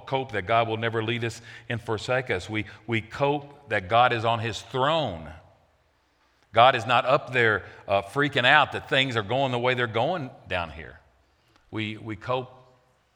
cope 0.06 0.32
that 0.34 0.46
God 0.46 0.68
will 0.68 0.78
never 0.78 1.04
lead 1.04 1.24
us 1.24 1.42
and 1.70 1.82
forsake 1.82 2.30
us. 2.30 2.50
We, 2.50 2.66
we 2.88 3.02
cope 3.02 3.70
that 3.70 3.88
God 3.88 4.12
is 4.12 4.26
on 4.26 4.40
his 4.40 4.62
throne. 4.62 5.30
God 6.54 6.76
is 6.76 6.86
not 6.86 7.06
up 7.06 7.32
there 7.32 7.64
uh, 7.88 8.02
freaking 8.02 8.46
out 8.46 8.74
that 8.74 8.90
things 8.90 9.16
are 9.16 9.24
going 9.24 9.52
the 9.52 9.60
way 9.60 9.74
they're 9.74 9.88
going 9.88 10.30
down 10.50 10.72
here. 10.72 11.00
We, 11.72 11.96
we 11.98 12.18
cope 12.18 12.52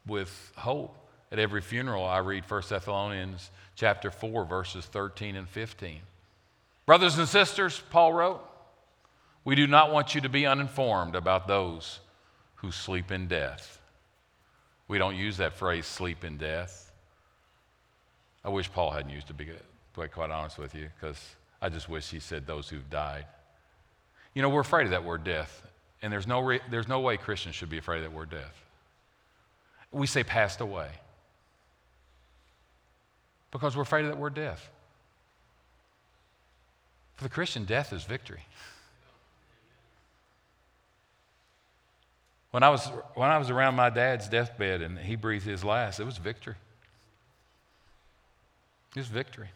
with 0.06 0.52
hope. 0.56 0.96
At 1.32 1.38
every 1.38 1.60
funeral, 1.60 2.04
I 2.04 2.18
read 2.18 2.48
1 2.48 2.62
Thessalonians 2.68 3.50
chapter 3.74 4.10
4, 4.10 4.44
verses 4.44 4.86
13 4.86 5.36
and 5.36 5.48
15. 5.48 6.00
Brothers 6.86 7.18
and 7.18 7.28
sisters, 7.28 7.82
Paul 7.90 8.12
wrote, 8.12 8.40
we 9.44 9.54
do 9.54 9.66
not 9.66 9.92
want 9.92 10.14
you 10.14 10.20
to 10.22 10.28
be 10.28 10.46
uninformed 10.46 11.14
about 11.14 11.46
those 11.46 12.00
who 12.56 12.70
sleep 12.70 13.10
in 13.10 13.28
death. 13.28 13.80
We 14.88 14.98
don't 14.98 15.16
use 15.16 15.36
that 15.38 15.54
phrase, 15.54 15.86
sleep 15.86 16.24
in 16.24 16.36
death. 16.36 16.92
I 18.44 18.48
wish 18.48 18.72
Paul 18.72 18.90
hadn't 18.92 19.10
used 19.10 19.30
it, 19.30 19.36
to 19.36 20.00
be 20.00 20.08
quite 20.08 20.30
honest 20.30 20.58
with 20.58 20.74
you, 20.74 20.88
because 21.00 21.20
I 21.60 21.68
just 21.68 21.88
wish 21.88 22.08
he 22.08 22.20
said 22.20 22.46
those 22.46 22.68
who've 22.68 22.88
died. 22.88 23.24
You 24.34 24.42
know, 24.42 24.48
we're 24.48 24.60
afraid 24.60 24.84
of 24.84 24.90
that 24.90 25.04
word 25.04 25.24
death, 25.24 25.62
and 26.02 26.12
there's 26.12 26.26
no, 26.26 26.40
re- 26.40 26.60
there's 26.70 26.88
no 26.88 27.00
way 27.00 27.16
Christians 27.16 27.56
should 27.56 27.70
be 27.70 27.78
afraid 27.78 27.98
of 27.98 28.04
that 28.04 28.12
word 28.12 28.30
death. 28.30 28.64
We 29.90 30.06
say 30.06 30.22
passed 30.22 30.60
away 30.60 30.90
because 33.56 33.74
we're 33.74 33.84
afraid 33.84 34.04
of 34.04 34.10
that 34.10 34.18
word 34.18 34.34
death. 34.34 34.68
For 37.14 37.24
the 37.24 37.30
Christian, 37.30 37.64
death 37.64 37.94
is 37.94 38.04
victory. 38.04 38.42
When 42.50 42.62
I, 42.62 42.68
was, 42.68 42.86
when 43.14 43.30
I 43.30 43.38
was 43.38 43.48
around 43.48 43.74
my 43.74 43.88
dad's 43.88 44.28
deathbed 44.28 44.82
and 44.82 44.98
he 44.98 45.16
breathed 45.16 45.46
his 45.46 45.64
last, 45.64 46.00
it 46.00 46.04
was 46.04 46.18
victory. 46.18 46.56
It 48.94 48.98
was 48.98 49.08
victory. 49.08 49.48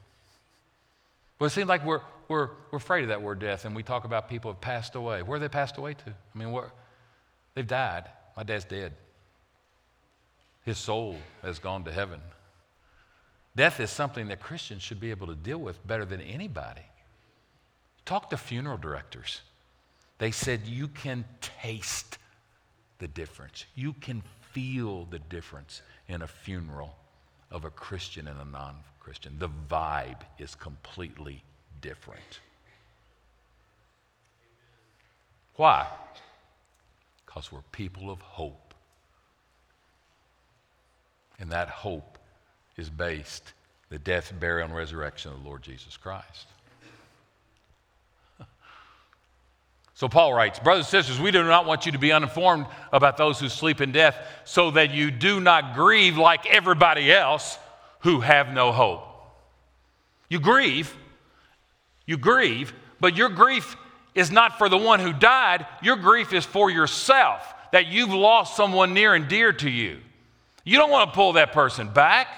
But 1.38 1.46
it 1.46 1.50
seems 1.50 1.68
like 1.68 1.84
we're, 1.84 2.00
we're, 2.28 2.48
we're 2.70 2.78
afraid 2.78 3.02
of 3.02 3.08
that 3.08 3.20
word 3.20 3.38
death, 3.38 3.66
and 3.66 3.76
we 3.76 3.82
talk 3.82 4.04
about 4.04 4.30
people 4.30 4.50
who 4.50 4.54
have 4.54 4.62
passed 4.62 4.94
away. 4.94 5.20
Where 5.22 5.38
they 5.38 5.48
passed 5.48 5.76
away 5.76 5.92
to? 5.92 6.10
I 6.10 6.38
mean, 6.38 6.52
where, 6.52 6.72
they've 7.54 7.66
died. 7.66 8.04
My 8.34 8.44
dad's 8.44 8.64
dead. 8.64 8.94
His 10.64 10.78
soul 10.78 11.16
has 11.42 11.58
gone 11.58 11.84
to 11.84 11.92
heaven. 11.92 12.20
Death 13.56 13.80
is 13.80 13.90
something 13.90 14.28
that 14.28 14.40
Christians 14.40 14.82
should 14.82 15.00
be 15.00 15.10
able 15.10 15.26
to 15.26 15.34
deal 15.34 15.58
with 15.58 15.84
better 15.86 16.04
than 16.04 16.20
anybody. 16.20 16.82
Talk 18.04 18.30
to 18.30 18.36
funeral 18.36 18.78
directors. 18.78 19.40
They 20.18 20.30
said 20.30 20.66
you 20.66 20.88
can 20.88 21.24
taste 21.40 22.18
the 22.98 23.08
difference, 23.08 23.64
you 23.74 23.94
can 23.94 24.22
feel 24.52 25.06
the 25.06 25.18
difference 25.18 25.80
in 26.08 26.22
a 26.22 26.26
funeral 26.26 26.96
of 27.50 27.64
a 27.64 27.70
Christian 27.70 28.28
and 28.28 28.40
a 28.40 28.44
non 28.44 28.76
Christian. 29.00 29.36
The 29.38 29.48
vibe 29.48 30.20
is 30.38 30.54
completely 30.54 31.42
different. 31.80 32.40
Why? 35.56 35.86
Because 37.24 37.50
we're 37.50 37.60
people 37.72 38.10
of 38.10 38.20
hope. 38.20 38.74
And 41.38 41.50
that 41.50 41.68
hope 41.68 42.18
is 42.76 42.90
based 42.90 43.52
the 43.90 43.98
death, 43.98 44.32
burial, 44.38 44.66
and 44.68 44.76
resurrection 44.76 45.32
of 45.32 45.42
the 45.42 45.48
Lord 45.48 45.62
Jesus 45.62 45.96
Christ. 45.96 46.46
So 49.94 50.08
Paul 50.08 50.32
writes, 50.32 50.58
Brothers 50.58 50.86
and 50.86 51.04
sisters, 51.04 51.20
we 51.20 51.30
do 51.30 51.44
not 51.44 51.66
want 51.66 51.84
you 51.84 51.92
to 51.92 51.98
be 51.98 52.10
uninformed 52.10 52.64
about 52.90 53.18
those 53.18 53.38
who 53.38 53.50
sleep 53.50 53.82
in 53.82 53.92
death, 53.92 54.16
so 54.44 54.70
that 54.70 54.94
you 54.94 55.10
do 55.10 55.40
not 55.40 55.74
grieve 55.74 56.16
like 56.16 56.46
everybody 56.46 57.12
else 57.12 57.58
who 57.98 58.20
have 58.20 58.48
no 58.54 58.72
hope. 58.72 59.02
You 60.30 60.40
grieve, 60.40 60.96
you 62.06 62.16
grieve, 62.16 62.72
but 62.98 63.14
your 63.14 63.28
grief 63.28 63.76
is 64.14 64.30
not 64.30 64.56
for 64.56 64.70
the 64.70 64.78
one 64.78 65.00
who 65.00 65.12
died, 65.12 65.66
your 65.82 65.96
grief 65.96 66.32
is 66.32 66.46
for 66.46 66.70
yourself, 66.70 67.54
that 67.72 67.86
you've 67.86 68.14
lost 68.14 68.56
someone 68.56 68.94
near 68.94 69.14
and 69.14 69.28
dear 69.28 69.52
to 69.52 69.68
you. 69.68 69.98
You 70.64 70.78
don't 70.78 70.90
want 70.90 71.10
to 71.10 71.14
pull 71.14 71.34
that 71.34 71.52
person 71.52 71.88
back. 71.88 72.28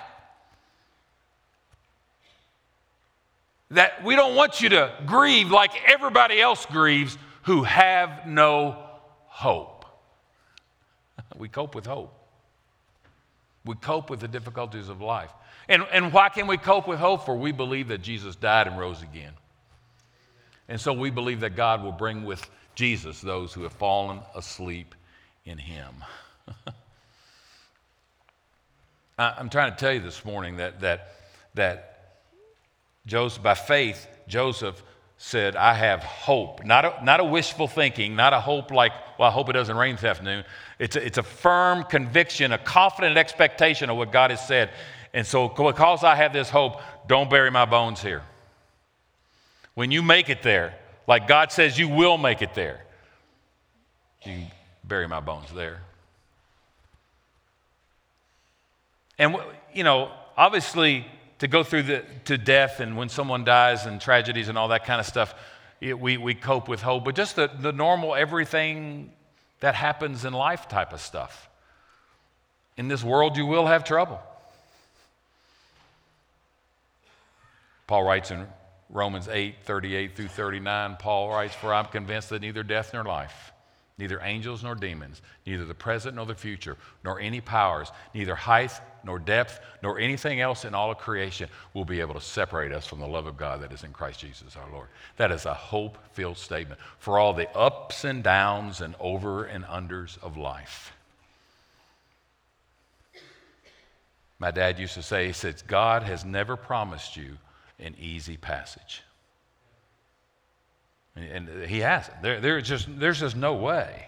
That 3.73 4.05
we 4.05 4.17
don't 4.17 4.35
want 4.35 4.61
you 4.61 4.69
to 4.71 4.93
grieve 5.07 5.51
like 5.51 5.73
everybody 5.87 6.41
else 6.41 6.67
grieves 6.67 7.17
who 7.43 7.63
have 7.63 8.27
no 8.27 8.77
hope. 9.27 9.87
we 11.37 11.49
cope 11.49 11.75
with 11.75 11.87
hope. 11.87 12.15
We 13.65 13.75
cope 13.77 14.11
with 14.11 14.21
the 14.21 14.29
difficulties 14.29 14.89
of 14.89 15.01
life. 15.01 15.31
And, 15.69 15.85
and 15.93 16.13
why 16.13 16.29
can 16.29 16.47
we 16.47 16.59
cope 16.59 16.87
with 16.87 16.99
hope? 16.99 17.25
For 17.25 17.37
we 17.37 17.53
believe 17.53 17.89
that 17.89 18.03
Jesus 18.03 18.37
died 18.37 18.67
and 18.67 18.79
rose 18.79 19.03
again. 19.03 19.33
And 20.69 20.81
so 20.81 20.93
we 20.93 21.11
believe 21.11 21.41
that 21.41 21.57
God 21.57 21.83
will 21.83 21.93
bring 21.93 22.25
with 22.25 22.49
Jesus 22.75 23.21
those 23.21 23.53
who 23.53 23.63
have 23.63 23.73
fallen 23.73 24.21
asleep 24.35 24.95
in 25.45 25.59
Him. 25.59 25.95
I'm 29.19 29.51
trying 29.51 29.71
to 29.73 29.79
tell 29.79 29.93
you 29.93 30.01
this 30.01 30.25
morning 30.25 30.57
that, 30.57 30.81
that, 30.81 31.15
that 31.55 31.92
Joseph, 33.07 33.43
by 33.43 33.55
faith, 33.55 34.07
Joseph 34.29 34.83
said, 35.17 35.55
I 35.57 35.75
have 35.75 36.03
hope. 36.03 36.65
Not 36.65 36.85
a, 36.85 37.05
not 37.05 37.21
a 37.21 37.25
wishful 37.25 37.69
thinking, 37.69 38.17
not 38.17 38.33
a 38.33 38.41
hope 38.41 38.71
like, 38.71 38.93
well, 39.19 39.29
I 39.29 39.33
hope 39.33 39.49
it 39.49 39.53
doesn't 39.53 39.77
rain 39.77 39.95
this 39.95 40.05
afternoon. 40.05 40.45
It's 40.79 40.97
a, 40.97 41.07
it's 41.07 41.19
a 41.19 41.23
firm 41.23 41.85
conviction, 41.85 42.53
a 42.53 42.59
confident 42.59 43.17
expectation 43.17 43.89
of 43.89 43.97
what 43.97 44.11
God 44.11 44.31
has 44.31 44.45
said. 44.45 44.71
And 45.15 45.27
so, 45.27 45.49
because 45.49 46.03
I 46.03 46.17
have 46.17 46.33
this 46.33 46.51
hope, 46.51 46.81
don't 47.07 47.31
bury 47.31 47.51
my 47.51 47.67
bones 47.67 48.03
here. 48.03 48.23
When 49.75 49.91
you 49.91 50.03
make 50.03 50.29
it 50.29 50.43
there, 50.43 50.75
like 51.07 51.29
God 51.29 51.53
says 51.53 51.79
you 51.79 51.89
will 51.89 52.19
make 52.19 52.43
it 52.43 52.55
there, 52.55 52.85
you 54.25 54.43
bury 54.85 55.07
my 55.09 55.21
bones 55.21 55.53
there. 55.55 55.81
And, 59.19 59.37
you 59.73 59.85
know, 59.85 60.11
obviously, 60.37 61.07
to 61.43 61.49
go 61.49 61.65
through 61.65 61.83
the, 61.83 62.05
to 62.25 62.39
death 62.39 62.79
and 62.79 62.97
when 62.97 63.09
someone 63.09 63.43
dies 63.43 63.85
and 63.85 64.01
tragedies 64.01 64.49
and 64.49 64.57
all 64.57 64.69
that 64.69 64.85
kind 64.85 65.01
of 65.01 65.07
stuff, 65.07 65.35
it, 65.81 65.99
we, 65.99 66.17
we 66.17 66.35
cope 66.37 66.69
with 66.69 66.81
hope. 66.81 67.05
But 67.05 67.17
just 67.17 67.35
the, 67.35 67.51
the 67.59 67.73
normal 67.73 68.15
everything 68.15 69.11
that 69.59 69.75
happens 69.75 70.25
in 70.25 70.35
life 70.35 70.69
type 70.69 70.93
of 70.93 71.01
stuff. 71.01 71.49
In 72.77 72.87
this 72.87 73.03
world, 73.03 73.37
you 73.37 73.45
will 73.45 73.67
have 73.67 73.83
trouble. 73.83 74.21
Paul 77.89 78.05
writes 78.05 78.31
in 78.31 78.47
Romans 78.89 79.27
8 79.27 79.57
38 79.65 80.15
through 80.15 80.29
39, 80.29 80.97
Paul 81.01 81.29
writes, 81.29 81.57
For 81.57 81.75
I'm 81.75 81.87
convinced 81.87 82.29
that 82.29 82.41
neither 82.41 82.63
death 82.63 82.93
nor 82.95 83.03
life 83.03 83.52
neither 83.99 84.21
angels 84.23 84.63
nor 84.63 84.75
demons, 84.75 85.23
neither 85.47 85.65
the 85.65 85.75
present 85.75 86.17
nor 86.17 86.27
the 86.27 86.35
future, 86.35 86.77
nor 87.05 87.21
any 87.21 87.41
powers, 87.41 87.91
neither 88.15 88.35
height 88.35 88.73
nor 89.05 89.19
depth, 89.19 89.61
nor 89.83 89.99
anything 89.99 90.41
else 90.41 90.65
in 90.65 90.75
all 90.75 90.91
of 90.91 90.99
creation 90.99 91.49
will 91.75 91.85
be 91.85 92.01
able 92.01 92.15
to 92.15 92.21
separate 92.21 92.73
us 92.73 92.87
from 92.87 93.01
the 93.01 93.07
love 93.07 93.27
of 93.27 93.37
God 93.37 93.63
that 93.63 93.73
is 93.73 93.85
in 93.85 93.93
Christ 93.93 94.21
Jesus 94.21 94.57
our 94.57 94.71
Lord. 94.71 94.89
That 95.17 95.33
is 95.33 95.47
a 95.47 95.55
hope 95.55 95.99
filled 96.13 96.39
statement 96.39 96.81
for 96.99 97.19
all 97.19 97.35
the 97.35 97.51
ups 97.57 98.05
and 98.05 98.23
downs 98.23 98.81
and 98.81 98.95
over 98.99 99.45
and 99.45 99.65
unders 99.65 100.23
of 100.23 100.37
life. 100.37 100.93
My 104.39 104.51
dad 104.51 104.79
used 104.79 104.95
to 104.95 105.03
say, 105.03 105.29
he 105.29 105.33
says, 105.33 105.63
God 105.63 106.03
has 106.03 106.25
never 106.25 106.57
promised 106.57 107.17
you 107.17 107.39
an 107.79 107.95
easy 108.01 108.37
passage. 108.37 109.03
And 111.15 111.65
he 111.65 111.81
hasn't. 111.81 112.23
There, 112.23 112.41
there 112.41 112.61
just, 112.61 112.89
there's 112.99 113.21
just 113.21 113.37
no 113.37 113.55
way. 113.55 114.07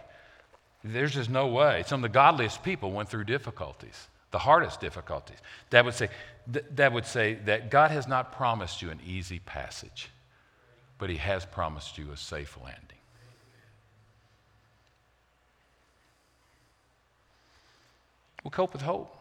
There's 0.83 1.13
just 1.13 1.31
no 1.31 1.47
way. 1.49 1.83
Some 1.87 2.01
of 2.01 2.11
the 2.11 2.15
godliest 2.15 2.63
people 2.63 2.93
went 2.93 3.09
through 3.09 3.25
difficulties, 3.25 4.09
the 4.31 4.39
hardest 4.39 4.81
difficulties. 4.81 5.39
That 5.71 5.85
would 5.85 5.95
say, 5.95 6.09
that 6.47 6.93
would 6.93 7.07
say 7.07 7.35
that 7.47 7.71
God 7.71 7.91
has 7.91 8.07
not 8.07 8.33
promised 8.33 8.83
you 8.83 8.91
an 8.91 9.01
easy 9.07 9.39
passage, 9.39 10.11
but 10.99 11.11
he 11.11 11.17
has 11.17 11.45
promised 11.45 11.99
you 11.99 12.11
a 12.13 12.17
safe 12.17 12.59
landing. 12.63 12.81
We'll 18.43 18.51
cope 18.51 18.75
with 18.75 18.83
hope. 18.83 19.17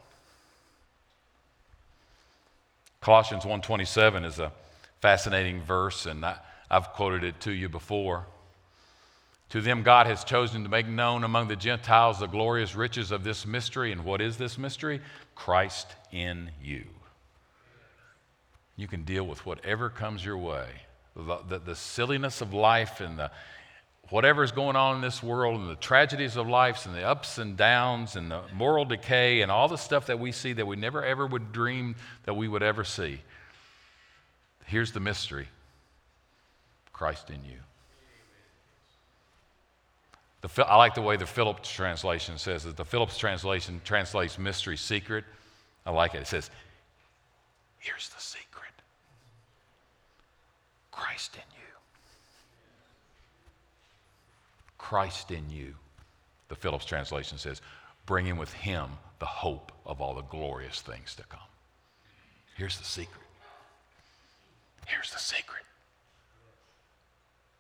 Colossians 3.00 3.44
1:27 3.46 4.26
is 4.26 4.40
a 4.40 4.52
fascinating 5.00 5.62
verse, 5.62 6.06
and 6.06 6.26
I, 6.26 6.38
I've 6.70 6.90
quoted 6.90 7.24
it 7.24 7.40
to 7.42 7.52
you 7.52 7.70
before. 7.70 8.26
To 9.50 9.62
them, 9.62 9.84
God 9.84 10.08
has 10.08 10.24
chosen 10.24 10.64
to 10.64 10.70
make 10.70 10.88
known 10.88 11.24
among 11.24 11.48
the 11.48 11.56
Gentiles 11.56 12.20
the 12.20 12.28
glorious 12.28 12.76
riches 12.76 13.12
of 13.12 13.24
this 13.24 13.46
mystery. 13.46 13.92
And 13.92 14.04
what 14.04 14.20
is 14.20 14.38
this 14.38 14.58
mystery? 14.58 15.00
Christ 15.36 15.88
in 16.12 16.50
you. 16.62 16.86
You 18.76 18.88
can 18.88 19.04
deal 19.04 19.26
with 19.26 19.46
whatever 19.46 19.90
comes 19.90 20.26
your 20.26 20.38
way. 20.38 20.68
The, 21.16 21.38
the, 21.48 21.60
the 21.60 21.76
silliness 21.76 22.42
of 22.42 22.56
life 22.56 23.00
and 23.00 23.20
the, 23.20 23.30
whatever 24.10 24.44
is 24.44 24.52
going 24.52 24.76
on 24.76 24.96
in 24.96 25.02
this 25.02 25.22
world 25.22 25.60
and 25.62 25.70
the 25.70 25.76
tragedies 25.76 26.36
of 26.36 26.48
life 26.48 26.88
and 26.88 26.96
the 26.96 27.04
ups 27.04 27.38
and 27.38 27.56
downs 27.56 28.16
and 28.16 28.32
the 28.32 28.42
moral 28.56 28.86
decay 28.86 29.42
and 29.42 29.52
all 29.52 29.68
the 29.68 29.78
stuff 29.78 30.08
that 30.08 30.20
we 30.20 30.32
see 30.32 30.54
that 30.54 30.66
we 30.66 30.76
never 30.76 31.04
ever 31.04 31.28
would 31.28 31.52
dream 31.52 31.96
that 32.24 32.34
we 32.34 32.48
would 32.48 32.64
ever 32.64 32.84
see. 32.84 33.22
Here's 34.66 34.92
the 34.92 35.00
mystery 35.00 35.48
Christ 36.94 37.30
in 37.30 37.44
you. 37.44 37.58
The, 40.42 40.66
I 40.68 40.76
like 40.76 40.94
the 40.94 41.02
way 41.02 41.18
the 41.18 41.26
Phillips 41.26 41.72
translation 41.72 42.38
says 42.38 42.66
it. 42.66 42.76
The 42.76 42.86
Phillips 42.86 43.18
translation 43.18 43.82
translates 43.84 44.38
mystery 44.38 44.78
secret. 44.78 45.26
I 45.86 45.92
like 45.92 46.16
it. 46.16 46.22
It 46.22 46.28
says, 46.28 46.50
Here's 47.80 48.10
the 48.10 48.22
secret 48.22 48.72
Christ 50.92 51.36
in 51.36 51.42
you. 51.56 51.74
Christ 54.78 55.32
in 55.32 55.50
you. 55.50 55.76
The 56.50 56.56
Phillips 56.56 56.86
translation 56.86 57.38
says, 57.38 57.62
bringing 58.06 58.38
with 58.38 58.54
him 58.54 58.90
the 59.20 59.26
hope 59.26 59.72
of 59.86 60.02
all 60.02 60.14
the 60.14 60.22
glorious 60.24 60.82
things 60.82 61.16
to 61.16 61.24
come. 61.24 61.40
Here's 62.56 62.78
the 62.78 62.86
secret. 62.86 63.26
Here's 64.86 65.12
the 65.12 65.20
secret. 65.20 65.64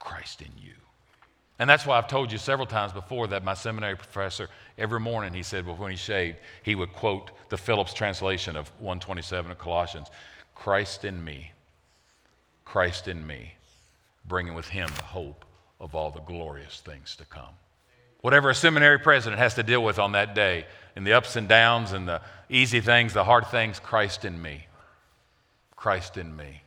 Christ 0.04 0.42
in 0.42 0.52
you. 0.62 0.74
And 1.60 1.70
that's 1.70 1.86
why 1.86 1.98
I've 1.98 2.10
told 2.10 2.32
you 2.32 2.38
several 2.38 2.68
times 2.68 2.92
before 2.92 3.28
that 3.28 3.46
my 3.46 3.54
seminary 3.54 3.96
professor, 3.96 4.50
every 4.78 5.00
morning, 5.00 5.34
he 5.34 5.44
said, 5.44 5.66
well, 5.66 5.78
when 5.78 5.92
he 5.92 5.98
shaved, 5.98 6.40
he 6.62 6.76
would 6.76 6.92
quote 6.92 7.32
the 7.50 7.58
Phillips 7.58 7.94
translation 7.94 8.58
of 8.58 8.68
127 8.80 9.52
of 9.52 9.58
Colossians 9.58 10.10
Christ 10.56 11.06
in 11.06 11.24
me, 11.24 11.52
Christ 12.66 13.08
in 13.08 13.26
me, 13.26 13.54
bringing 14.26 14.54
with 14.56 14.68
him 14.68 14.90
the 14.98 15.04
hope 15.04 15.46
of 15.80 15.96
all 15.96 16.12
the 16.12 16.22
glorious 16.22 16.82
things 16.82 17.16
to 17.16 17.26
come. 17.26 17.56
Whatever 18.22 18.50
a 18.50 18.56
seminary 18.56 19.00
president 19.00 19.40
has 19.40 19.56
to 19.56 19.64
deal 19.64 19.84
with 19.84 20.00
on 20.00 20.14
that 20.14 20.36
day, 20.36 20.66
in 20.96 21.06
the 21.06 21.14
ups 21.14 21.36
and 21.36 21.48
downs 21.48 21.94
and 21.94 22.08
the 22.08 22.22
easy 22.50 22.82
things, 22.82 23.14
the 23.14 23.24
hard 23.24 23.48
things, 23.48 23.80
Christ 23.80 24.26
in 24.26 24.42
me. 24.42 24.68
Christ 25.76 26.18
in 26.18 26.36
me 26.36 26.63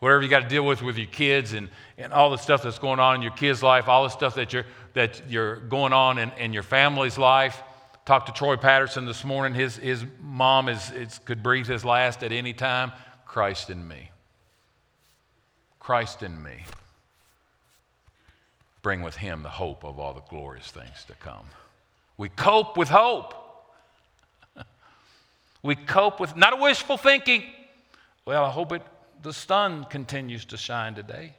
whatever 0.00 0.22
you 0.22 0.28
got 0.28 0.42
to 0.42 0.48
deal 0.48 0.64
with 0.64 0.82
with 0.82 0.98
your 0.98 1.06
kids 1.06 1.52
and, 1.52 1.68
and 1.96 2.12
all 2.12 2.30
the 2.30 2.38
stuff 2.38 2.62
that's 2.62 2.78
going 2.78 2.98
on 2.98 3.16
in 3.16 3.22
your 3.22 3.30
kids' 3.32 3.62
life, 3.62 3.86
all 3.86 4.02
the 4.02 4.08
stuff 4.08 4.34
that 4.34 4.52
you're, 4.52 4.66
that 4.94 5.22
you're 5.28 5.56
going 5.56 5.92
on 5.92 6.18
in, 6.18 6.32
in 6.32 6.52
your 6.52 6.62
family's 6.62 7.16
life. 7.16 7.62
Talked 8.06 8.26
to 8.26 8.32
Troy 8.32 8.56
Patterson 8.56 9.04
this 9.04 9.24
morning. 9.24 9.54
His, 9.54 9.76
his 9.76 10.04
mom 10.20 10.68
is, 10.68 10.90
is, 10.90 11.18
could 11.20 11.42
breathe 11.42 11.66
his 11.66 11.84
last 11.84 12.24
at 12.24 12.32
any 12.32 12.54
time. 12.54 12.92
Christ 13.26 13.70
in 13.70 13.86
me. 13.86 14.10
Christ 15.78 16.22
in 16.22 16.42
me. 16.42 16.64
Bring 18.82 19.02
with 19.02 19.16
him 19.16 19.42
the 19.42 19.50
hope 19.50 19.84
of 19.84 19.98
all 19.98 20.14
the 20.14 20.22
glorious 20.22 20.70
things 20.70 21.04
to 21.08 21.14
come. 21.14 21.44
We 22.16 22.30
cope 22.30 22.78
with 22.78 22.88
hope. 22.88 23.34
we 25.62 25.76
cope 25.76 26.18
with, 26.18 26.34
not 26.36 26.54
a 26.54 26.56
wishful 26.56 26.96
thinking. 26.96 27.44
Well, 28.24 28.44
I 28.44 28.50
hope 28.50 28.72
it 28.72 28.82
the 29.22 29.32
sun 29.32 29.84
continues 29.84 30.44
to 30.46 30.56
shine 30.56 30.94
today. 30.94 31.34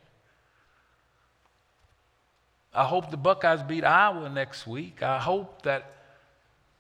I 2.73 2.85
hope 2.85 3.11
the 3.11 3.17
Buckeyes 3.17 3.63
beat 3.63 3.83
Iowa 3.83 4.29
next 4.29 4.65
week. 4.65 5.03
I 5.03 5.19
hope 5.19 5.63
that 5.63 5.91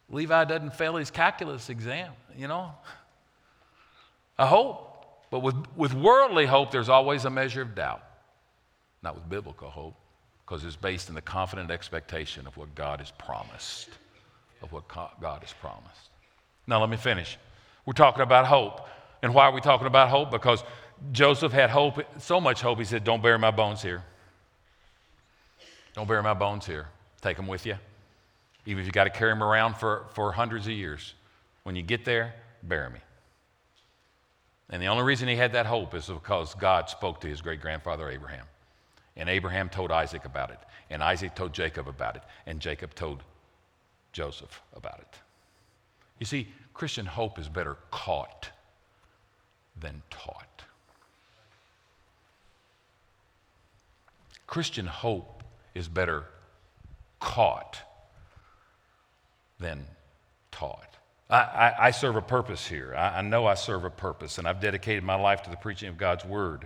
Levi 0.09 0.45
doesn't 0.45 0.75
fail 0.75 0.95
his 0.95 1.11
calculus 1.11 1.69
exam, 1.69 2.11
you 2.37 2.47
know. 2.47 2.73
I 4.37 4.45
hope. 4.45 4.87
But 5.29 5.39
with, 5.39 5.55
with 5.75 5.93
worldly 5.93 6.45
hope, 6.45 6.71
there's 6.71 6.89
always 6.89 7.25
a 7.25 7.29
measure 7.29 7.61
of 7.61 7.75
doubt, 7.75 8.03
not 9.01 9.15
with 9.15 9.29
biblical 9.29 9.69
hope. 9.69 9.95
because 10.51 10.65
it's 10.65 10.75
based 10.75 11.07
in 11.07 11.15
the 11.15 11.21
confident 11.21 11.71
expectation 11.71 12.45
of 12.45 12.57
what 12.57 12.75
God 12.75 12.99
has 12.99 13.11
promised. 13.11 13.89
Of 14.61 14.73
what 14.73 14.85
God 14.89 15.39
has 15.41 15.53
promised. 15.53 16.09
Now, 16.67 16.81
let 16.81 16.89
me 16.89 16.97
finish. 16.97 17.37
We're 17.85 17.93
talking 17.93 18.21
about 18.21 18.45
hope. 18.45 18.85
And 19.23 19.33
why 19.33 19.45
are 19.45 19.53
we 19.53 19.61
talking 19.61 19.87
about 19.87 20.09
hope? 20.09 20.29
Because 20.29 20.63
Joseph 21.11 21.51
had 21.51 21.69
hope, 21.69 21.99
so 22.19 22.39
much 22.39 22.61
hope, 22.61 22.77
he 22.79 22.85
said, 22.85 23.03
Don't 23.03 23.21
bury 23.21 23.39
my 23.39 23.51
bones 23.51 23.81
here. 23.81 24.03
Don't 25.93 26.07
bury 26.07 26.23
my 26.23 26.33
bones 26.33 26.65
here. 26.65 26.87
Take 27.21 27.37
them 27.37 27.47
with 27.47 27.65
you. 27.65 27.75
Even 28.65 28.81
if 28.81 28.85
you 28.85 28.91
got 28.91 29.05
to 29.05 29.09
carry 29.09 29.31
them 29.31 29.43
around 29.43 29.75
for, 29.75 30.05
for 30.13 30.31
hundreds 30.31 30.67
of 30.67 30.73
years. 30.73 31.15
When 31.63 31.75
you 31.75 31.81
get 31.81 32.05
there, 32.05 32.33
bury 32.63 32.89
me. 32.89 32.99
And 34.69 34.81
the 34.81 34.87
only 34.87 35.03
reason 35.03 35.27
he 35.27 35.35
had 35.35 35.53
that 35.53 35.65
hope 35.65 35.93
is 35.93 36.07
because 36.07 36.55
God 36.55 36.89
spoke 36.89 37.19
to 37.21 37.27
his 37.27 37.41
great 37.41 37.61
grandfather 37.61 38.09
Abraham. 38.09 38.45
And 39.17 39.27
Abraham 39.27 39.67
told 39.67 39.91
Isaac 39.91 40.23
about 40.25 40.51
it. 40.51 40.59
And 40.89 41.03
Isaac 41.03 41.35
told 41.35 41.53
Jacob 41.53 41.87
about 41.87 42.15
it. 42.15 42.23
And 42.45 42.59
Jacob 42.59 42.95
told 42.95 43.23
Joseph 44.13 44.61
about 44.75 44.99
it. 44.99 45.19
You 46.19 46.25
see, 46.25 46.47
Christian 46.73 47.05
hope 47.05 47.37
is 47.37 47.49
better 47.49 47.77
caught 47.89 48.49
than 49.79 50.01
taught. 50.09 50.63
Christian 54.51 54.85
hope 54.85 55.43
is 55.73 55.87
better 55.87 56.25
caught 57.21 57.79
than 59.61 59.85
taught. 60.51 60.97
I, 61.29 61.37
I, 61.37 61.75
I 61.87 61.91
serve 61.91 62.17
a 62.17 62.21
purpose 62.21 62.67
here. 62.67 62.93
I, 62.93 63.19
I 63.19 63.21
know 63.21 63.45
I 63.45 63.53
serve 63.53 63.85
a 63.85 63.89
purpose, 63.89 64.39
and 64.39 64.45
I've 64.45 64.59
dedicated 64.59 65.05
my 65.05 65.15
life 65.15 65.41
to 65.43 65.49
the 65.49 65.55
preaching 65.55 65.87
of 65.87 65.97
God's 65.97 66.25
word. 66.25 66.65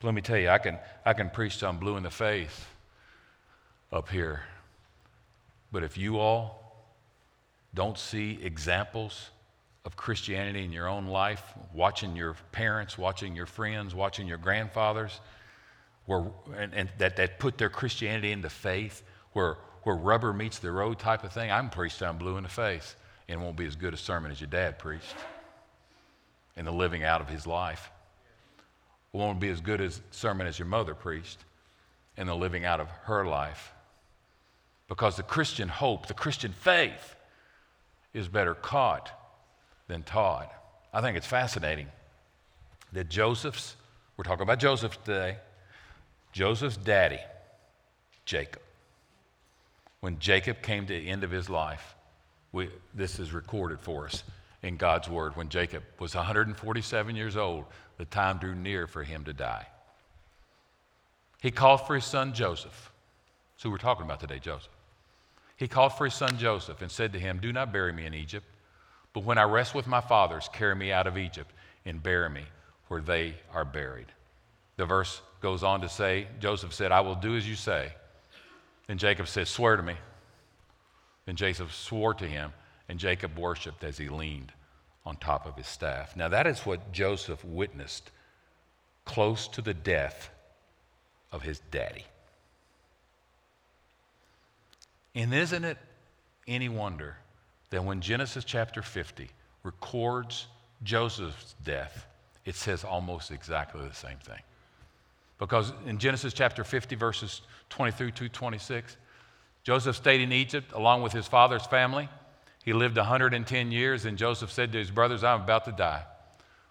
But 0.00 0.06
let 0.06 0.14
me 0.14 0.22
tell 0.22 0.38
you, 0.38 0.48
I 0.48 0.56
can, 0.56 0.78
I 1.04 1.12
can 1.12 1.28
preach 1.28 1.58
till 1.58 1.68
I'm 1.68 1.76
blue 1.76 1.98
in 1.98 2.04
the 2.04 2.10
face 2.10 2.64
up 3.92 4.08
here. 4.08 4.40
But 5.70 5.84
if 5.84 5.98
you 5.98 6.18
all 6.18 6.86
don't 7.74 7.98
see 7.98 8.38
examples 8.42 9.28
of 9.84 9.94
Christianity 9.94 10.64
in 10.64 10.72
your 10.72 10.88
own 10.88 11.08
life, 11.08 11.52
watching 11.74 12.16
your 12.16 12.34
parents, 12.50 12.96
watching 12.96 13.36
your 13.36 13.44
friends, 13.44 13.94
watching 13.94 14.26
your 14.26 14.38
grandfathers, 14.38 15.20
and, 16.08 16.72
and 16.74 16.88
that, 16.98 17.16
that 17.16 17.38
put 17.38 17.58
their 17.58 17.68
Christianity 17.68 18.32
into 18.32 18.48
faith, 18.48 19.02
where, 19.32 19.58
where 19.82 19.96
rubber 19.96 20.32
meets 20.32 20.58
the 20.58 20.70
road 20.70 20.98
type 20.98 21.24
of 21.24 21.32
thing, 21.32 21.50
I'm 21.50 21.70
preached 21.70 22.02
I'm 22.02 22.18
blue 22.18 22.36
in 22.36 22.42
the 22.42 22.48
face 22.48 22.96
and 23.28 23.42
won't 23.42 23.56
be 23.56 23.66
as 23.66 23.76
good 23.76 23.92
a 23.94 23.96
sermon 23.96 24.30
as 24.30 24.40
your 24.40 24.48
dad 24.48 24.78
preached 24.78 25.14
in 26.56 26.64
the 26.64 26.72
living 26.72 27.04
out 27.04 27.20
of 27.20 27.28
his 27.28 27.46
life. 27.46 27.90
Won't 29.12 29.40
be 29.40 29.48
as 29.48 29.60
good 29.60 29.80
a 29.80 29.90
sermon 30.10 30.46
as 30.46 30.58
your 30.58 30.66
mother 30.66 30.94
preached 30.94 31.38
in 32.16 32.26
the 32.26 32.36
living 32.36 32.64
out 32.64 32.80
of 32.80 32.88
her 33.04 33.24
life. 33.24 33.72
Because 34.88 35.16
the 35.16 35.22
Christian 35.22 35.68
hope, 35.68 36.06
the 36.06 36.14
Christian 36.14 36.52
faith, 36.52 37.14
is 38.14 38.28
better 38.28 38.54
caught 38.54 39.10
than 39.86 40.02
taught. 40.02 40.52
I 40.92 41.00
think 41.00 41.16
it's 41.16 41.26
fascinating 41.26 41.88
that 42.92 43.08
Joseph's, 43.08 43.76
we're 44.16 44.24
talking 44.24 44.42
about 44.42 44.58
Joseph 44.58 45.02
today, 45.04 45.36
Joseph's 46.38 46.76
daddy, 46.76 47.18
Jacob, 48.24 48.62
when 49.98 50.20
Jacob 50.20 50.62
came 50.62 50.86
to 50.86 50.92
the 50.92 51.08
end 51.08 51.24
of 51.24 51.32
his 51.32 51.50
life, 51.50 51.96
we, 52.52 52.70
this 52.94 53.18
is 53.18 53.32
recorded 53.32 53.80
for 53.80 54.06
us 54.06 54.22
in 54.62 54.76
God's 54.76 55.08
Word. 55.08 55.34
When 55.34 55.48
Jacob 55.48 55.82
was 55.98 56.14
147 56.14 57.16
years 57.16 57.36
old, 57.36 57.64
the 57.96 58.04
time 58.04 58.38
drew 58.38 58.54
near 58.54 58.86
for 58.86 59.02
him 59.02 59.24
to 59.24 59.32
die. 59.32 59.66
He 61.42 61.50
called 61.50 61.84
for 61.88 61.96
his 61.96 62.04
son 62.04 62.32
Joseph. 62.32 62.92
That's 63.56 63.64
who 63.64 63.72
we're 63.72 63.78
talking 63.78 64.04
about 64.04 64.20
today, 64.20 64.38
Joseph. 64.38 64.70
He 65.56 65.66
called 65.66 65.94
for 65.94 66.04
his 66.04 66.14
son 66.14 66.38
Joseph 66.38 66.82
and 66.82 66.88
said 66.92 67.12
to 67.14 67.18
him, 67.18 67.40
Do 67.40 67.52
not 67.52 67.72
bury 67.72 67.92
me 67.92 68.06
in 68.06 68.14
Egypt, 68.14 68.46
but 69.12 69.24
when 69.24 69.38
I 69.38 69.42
rest 69.42 69.74
with 69.74 69.88
my 69.88 70.00
fathers, 70.00 70.48
carry 70.52 70.76
me 70.76 70.92
out 70.92 71.08
of 71.08 71.18
Egypt 71.18 71.50
and 71.84 72.00
bury 72.00 72.30
me 72.30 72.44
where 72.86 73.00
they 73.00 73.34
are 73.52 73.64
buried. 73.64 74.12
The 74.76 74.86
verse 74.86 75.20
goes 75.40 75.62
on 75.62 75.80
to 75.82 75.88
say, 75.88 76.26
Joseph 76.40 76.74
said, 76.74 76.92
I 76.92 77.00
will 77.00 77.14
do 77.14 77.36
as 77.36 77.48
you 77.48 77.54
say. 77.54 77.92
Then 78.86 78.98
Jacob 78.98 79.28
said, 79.28 79.48
Swear 79.48 79.76
to 79.76 79.82
me. 79.82 79.94
Then 81.26 81.36
Jacob 81.36 81.70
swore 81.72 82.14
to 82.14 82.26
him, 82.26 82.52
and 82.88 82.98
Jacob 82.98 83.38
worshiped 83.38 83.84
as 83.84 83.98
he 83.98 84.08
leaned 84.08 84.52
on 85.04 85.16
top 85.16 85.46
of 85.46 85.56
his 85.56 85.66
staff. 85.66 86.16
Now, 86.16 86.28
that 86.28 86.46
is 86.46 86.60
what 86.60 86.90
Joseph 86.92 87.44
witnessed 87.44 88.10
close 89.04 89.46
to 89.48 89.62
the 89.62 89.74
death 89.74 90.30
of 91.30 91.42
his 91.42 91.60
daddy. 91.70 92.04
And 95.14 95.34
isn't 95.34 95.64
it 95.64 95.78
any 96.46 96.68
wonder 96.68 97.16
that 97.70 97.84
when 97.84 98.00
Genesis 98.00 98.44
chapter 98.44 98.82
50 98.82 99.28
records 99.62 100.46
Joseph's 100.82 101.54
death, 101.64 102.06
it 102.44 102.54
says 102.54 102.84
almost 102.84 103.30
exactly 103.30 103.86
the 103.86 103.94
same 103.94 104.18
thing? 104.18 104.40
Because 105.38 105.72
in 105.86 105.98
Genesis 105.98 106.32
chapter 106.32 106.64
50, 106.64 106.96
verses 106.96 107.42
23 107.70 108.10
to 108.12 108.28
26, 108.28 108.96
Joseph 109.62 109.96
stayed 109.96 110.20
in 110.20 110.32
Egypt 110.32 110.72
along 110.72 111.02
with 111.02 111.12
his 111.12 111.26
father's 111.26 111.66
family. 111.66 112.08
He 112.64 112.72
lived 112.72 112.96
110 112.96 113.72
years, 113.72 114.04
and 114.04 114.18
Joseph 114.18 114.50
said 114.50 114.72
to 114.72 114.78
his 114.78 114.90
brothers, 114.90 115.22
I'm 115.22 115.42
about 115.42 115.64
to 115.66 115.72
die. 115.72 116.02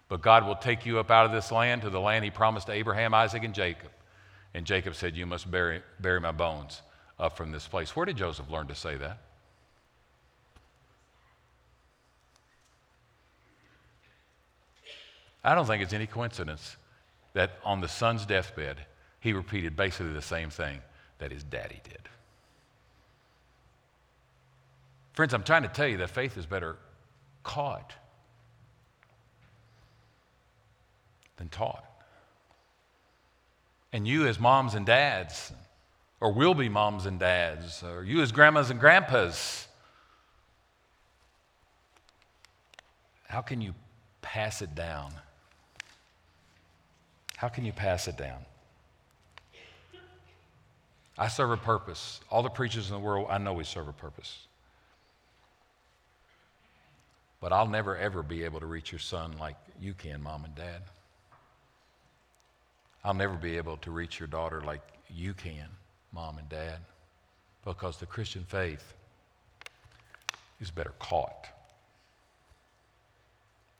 But 0.08 0.22
God 0.22 0.46
will 0.46 0.56
take 0.56 0.86
you 0.86 0.98
up 0.98 1.10
out 1.10 1.26
of 1.26 1.32
this 1.32 1.52
land 1.52 1.82
to 1.82 1.90
the 1.90 2.00
land 2.00 2.24
he 2.24 2.30
promised 2.30 2.66
to 2.66 2.72
Abraham, 2.72 3.14
Isaac, 3.14 3.44
and 3.44 3.54
Jacob. 3.54 3.90
And 4.54 4.64
Jacob 4.64 4.94
said, 4.94 5.16
You 5.16 5.26
must 5.26 5.50
bury, 5.50 5.82
bury 6.00 6.20
my 6.20 6.32
bones 6.32 6.82
up 7.18 7.36
from 7.36 7.52
this 7.52 7.68
place. 7.68 7.94
Where 7.94 8.06
did 8.06 8.16
Joseph 8.16 8.50
learn 8.50 8.68
to 8.68 8.74
say 8.74 8.96
that? 8.96 9.18
I 15.44 15.54
don't 15.54 15.66
think 15.66 15.82
it's 15.82 15.92
any 15.92 16.06
coincidence 16.06 16.76
that 17.38 17.52
on 17.64 17.80
the 17.80 17.86
son's 17.86 18.26
deathbed, 18.26 18.78
he 19.20 19.32
repeated 19.32 19.76
basically 19.76 20.12
the 20.12 20.20
same 20.20 20.50
thing 20.50 20.80
that 21.18 21.30
his 21.30 21.44
daddy 21.44 21.80
did. 21.84 22.08
Friends, 25.12 25.32
I'm 25.32 25.44
trying 25.44 25.62
to 25.62 25.68
tell 25.68 25.86
you 25.86 25.98
that 25.98 26.10
faith 26.10 26.36
is 26.36 26.46
better 26.46 26.78
caught 27.44 27.92
than 31.36 31.48
taught. 31.48 31.84
And 33.92 34.08
you, 34.08 34.26
as 34.26 34.40
moms 34.40 34.74
and 34.74 34.84
dads, 34.84 35.52
or 36.20 36.32
will 36.32 36.54
be 36.54 36.68
moms 36.68 37.06
and 37.06 37.20
dads, 37.20 37.84
or 37.84 38.02
you, 38.02 38.20
as 38.20 38.32
grandmas 38.32 38.70
and 38.70 38.80
grandpas, 38.80 39.68
how 43.28 43.42
can 43.42 43.60
you 43.60 43.74
pass 44.22 44.60
it 44.60 44.74
down? 44.74 45.12
How 47.38 47.46
can 47.48 47.64
you 47.64 47.70
pass 47.70 48.08
it 48.08 48.16
down? 48.16 48.44
I 51.16 51.28
serve 51.28 51.52
a 51.52 51.56
purpose. 51.56 52.20
All 52.30 52.42
the 52.42 52.48
preachers 52.48 52.88
in 52.88 52.94
the 52.94 53.00
world, 53.00 53.28
I 53.30 53.38
know 53.38 53.52
we 53.52 53.62
serve 53.62 53.86
a 53.86 53.92
purpose. 53.92 54.48
But 57.40 57.52
I'll 57.52 57.68
never, 57.68 57.96
ever 57.96 58.24
be 58.24 58.42
able 58.42 58.58
to 58.58 58.66
reach 58.66 58.90
your 58.90 58.98
son 58.98 59.36
like 59.38 59.54
you 59.80 59.94
can, 59.94 60.20
mom 60.20 60.46
and 60.46 60.54
dad. 60.56 60.82
I'll 63.04 63.14
never 63.14 63.34
be 63.34 63.56
able 63.56 63.76
to 63.78 63.92
reach 63.92 64.18
your 64.18 64.26
daughter 64.26 64.60
like 64.60 64.82
you 65.08 65.32
can, 65.32 65.68
mom 66.12 66.38
and 66.38 66.48
dad, 66.48 66.78
because 67.64 67.98
the 67.98 68.06
Christian 68.06 68.44
faith 68.48 68.94
is 70.60 70.72
better 70.72 70.92
caught 70.98 71.46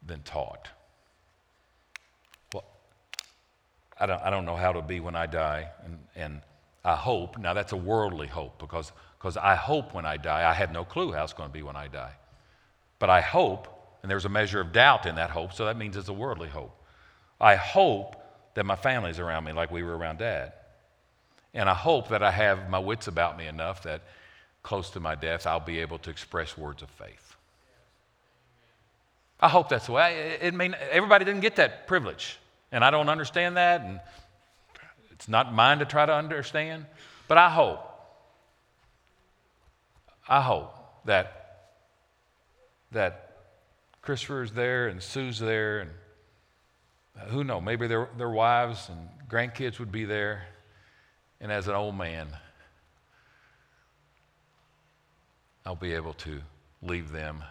than 0.07 0.23
taught. 0.23 0.69
Well, 2.55 2.65
I 4.01 4.07
don't, 4.07 4.23
I 4.23 4.31
don't 4.31 4.45
know 4.45 4.57
how 4.57 4.71
it'll 4.71 4.83
be 4.83 5.01
when 5.01 5.17
I 5.17 5.27
die, 5.27 5.69
and, 5.85 5.99
and 6.15 6.41
I 6.85 6.95
hope, 6.95 7.39
now 7.39 7.55
that's 7.55 7.73
a 7.73 7.77
worldly 7.77 8.29
hope, 8.29 8.59
because 8.59 8.93
because 9.19 9.37
I 9.37 9.57
hope 9.57 9.95
when 9.95 10.07
I 10.07 10.17
die, 10.17 10.49
I 10.49 10.55
have 10.55 10.73
no 10.73 10.85
clue 10.85 11.13
how 11.13 11.25
it's 11.25 11.33
going 11.33 11.49
to 11.49 11.53
be 11.53 11.63
when 11.63 11.77
I 11.77 11.89
die. 11.89 12.13
But 13.01 13.11
I 13.11 13.21
hope, 13.21 13.67
and 14.03 14.11
there's 14.11 14.25
a 14.25 14.29
measure 14.29 14.61
of 14.61 14.73
doubt 14.73 15.07
in 15.07 15.17
that 15.17 15.31
hope, 15.31 15.53
so 15.53 15.67
that 15.67 15.77
means 15.77 15.97
it's 15.97 16.09
a 16.09 16.13
worldly 16.13 16.49
hope. 16.49 16.75
I 17.41 17.57
hope 17.57 18.17
that 18.55 18.65
my 18.65 18.77
family's 18.77 19.19
around 19.19 19.45
me 19.45 19.53
like 19.53 19.71
we 19.71 19.83
were 19.83 19.97
around 19.97 20.19
dad. 20.19 20.53
And 21.53 21.69
I 21.69 21.75
hope 21.75 22.09
that 22.09 22.23
I 22.23 22.31
have 22.31 22.71
my 22.71 22.79
wits 22.79 23.09
about 23.09 23.37
me 23.37 23.47
enough 23.47 23.83
that 23.83 24.03
close 24.63 24.91
to 24.91 25.01
my 25.01 25.15
death, 25.15 25.47
I'll 25.47 25.61
be 25.61 25.81
able 25.81 25.99
to 25.99 26.11
express 26.11 26.57
words 26.57 26.83
of 26.83 26.91
faith. 26.91 27.37
I 29.41 29.49
hope 29.49 29.69
that's 29.69 29.87
the 29.87 29.93
way. 29.93 30.39
It 30.41 30.55
mean 30.55 30.77
everybody 30.91 31.25
didn't 31.25 31.41
get 31.41 31.57
that 31.57 31.87
privilege, 31.87 32.39
and 32.71 32.85
I 32.85 32.91
don't 32.91 33.09
understand 33.09 33.57
that, 33.57 33.81
and 33.83 34.01
it's 35.11 35.29
not 35.29 35.53
mine 35.53 35.79
to 35.79 35.85
try 35.85 36.07
to 36.07 36.15
understand. 36.15 36.87
But 37.27 37.39
I 37.39 37.51
hope, 37.51 37.81
I 40.29 40.41
hope 40.41 40.75
that 41.05 41.39
that 42.93 43.37
Christopher 44.03 44.43
is 44.43 44.53
there 44.53 44.89
and 44.89 45.03
Sue's 45.03 45.39
there, 45.39 45.81
and 45.81 45.91
uh, 47.21 47.27
who 47.27 47.45
knows, 47.45 47.63
maybe 47.63 47.87
their, 47.87 48.09
their 48.17 48.31
wives 48.31 48.89
and 48.89 49.09
grandkids 49.29 49.79
would 49.79 49.93
be 49.93 50.05
there. 50.05 50.47
And 51.41 51.53
as 51.53 51.69
an 51.69 51.75
old 51.75 51.97
man, 51.97 52.29
I'll 55.67 55.77
be 55.77 55.93
able 55.93 56.15
to 56.15 56.41
leave 56.83 57.13
them 57.13 57.45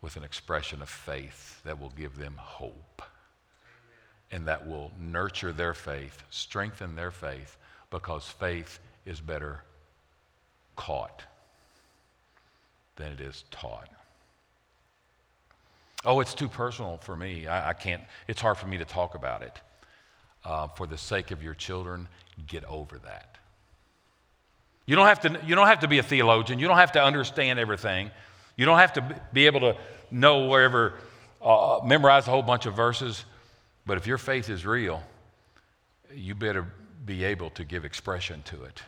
with 0.00 0.16
an 0.16 0.22
expression 0.22 0.80
of 0.80 0.88
faith 0.88 1.60
that 1.64 1.80
will 1.80 1.92
give 1.96 2.16
them 2.16 2.36
hope 2.38 3.02
and 4.30 4.46
that 4.46 4.66
will 4.66 4.92
nurture 5.00 5.52
their 5.52 5.74
faith, 5.74 6.22
strengthen 6.30 6.96
their 6.96 7.10
faith, 7.10 7.56
because 7.90 8.28
faith 8.28 8.78
is 9.06 9.20
better 9.20 9.62
caught 10.76 11.22
than 12.96 13.12
it 13.12 13.20
is 13.20 13.44
taught. 13.50 13.88
Oh, 16.04 16.20
it's 16.20 16.34
too 16.34 16.48
personal 16.48 16.98
for 16.98 17.16
me. 17.16 17.46
I, 17.46 17.70
I 17.70 17.72
can't, 17.72 18.02
it's 18.28 18.40
hard 18.40 18.56
for 18.56 18.66
me 18.66 18.78
to 18.78 18.84
talk 18.84 19.14
about 19.14 19.42
it. 19.42 19.60
Uh, 20.44 20.68
for 20.68 20.86
the 20.86 20.96
sake 20.96 21.30
of 21.30 21.42
your 21.42 21.54
children, 21.54 22.06
get 22.46 22.64
over 22.64 22.98
that. 22.98 23.36
You 24.86 24.96
don't, 24.96 25.06
have 25.06 25.20
to, 25.20 25.40
you 25.44 25.54
don't 25.54 25.66
have 25.66 25.80
to 25.80 25.88
be 25.88 25.98
a 25.98 26.02
theologian. 26.02 26.58
You 26.58 26.68
don't 26.68 26.78
have 26.78 26.92
to 26.92 27.02
understand 27.02 27.58
everything. 27.58 28.10
You 28.56 28.64
don't 28.64 28.78
have 28.78 28.92
to 28.94 29.20
be 29.32 29.46
able 29.46 29.60
to 29.60 29.76
know 30.10 30.46
wherever, 30.46 30.94
uh, 31.42 31.80
memorize 31.84 32.26
a 32.26 32.30
whole 32.30 32.42
bunch 32.42 32.66
of 32.66 32.74
verses. 32.74 33.24
But 33.88 33.96
if 33.96 34.06
your 34.06 34.18
faith 34.18 34.50
is 34.50 34.66
real, 34.66 35.02
you 36.14 36.34
better 36.34 36.66
be 37.06 37.24
able 37.24 37.48
to 37.50 37.64
give 37.64 37.86
expression 37.86 38.42
to 38.42 38.64
it. 38.64 38.82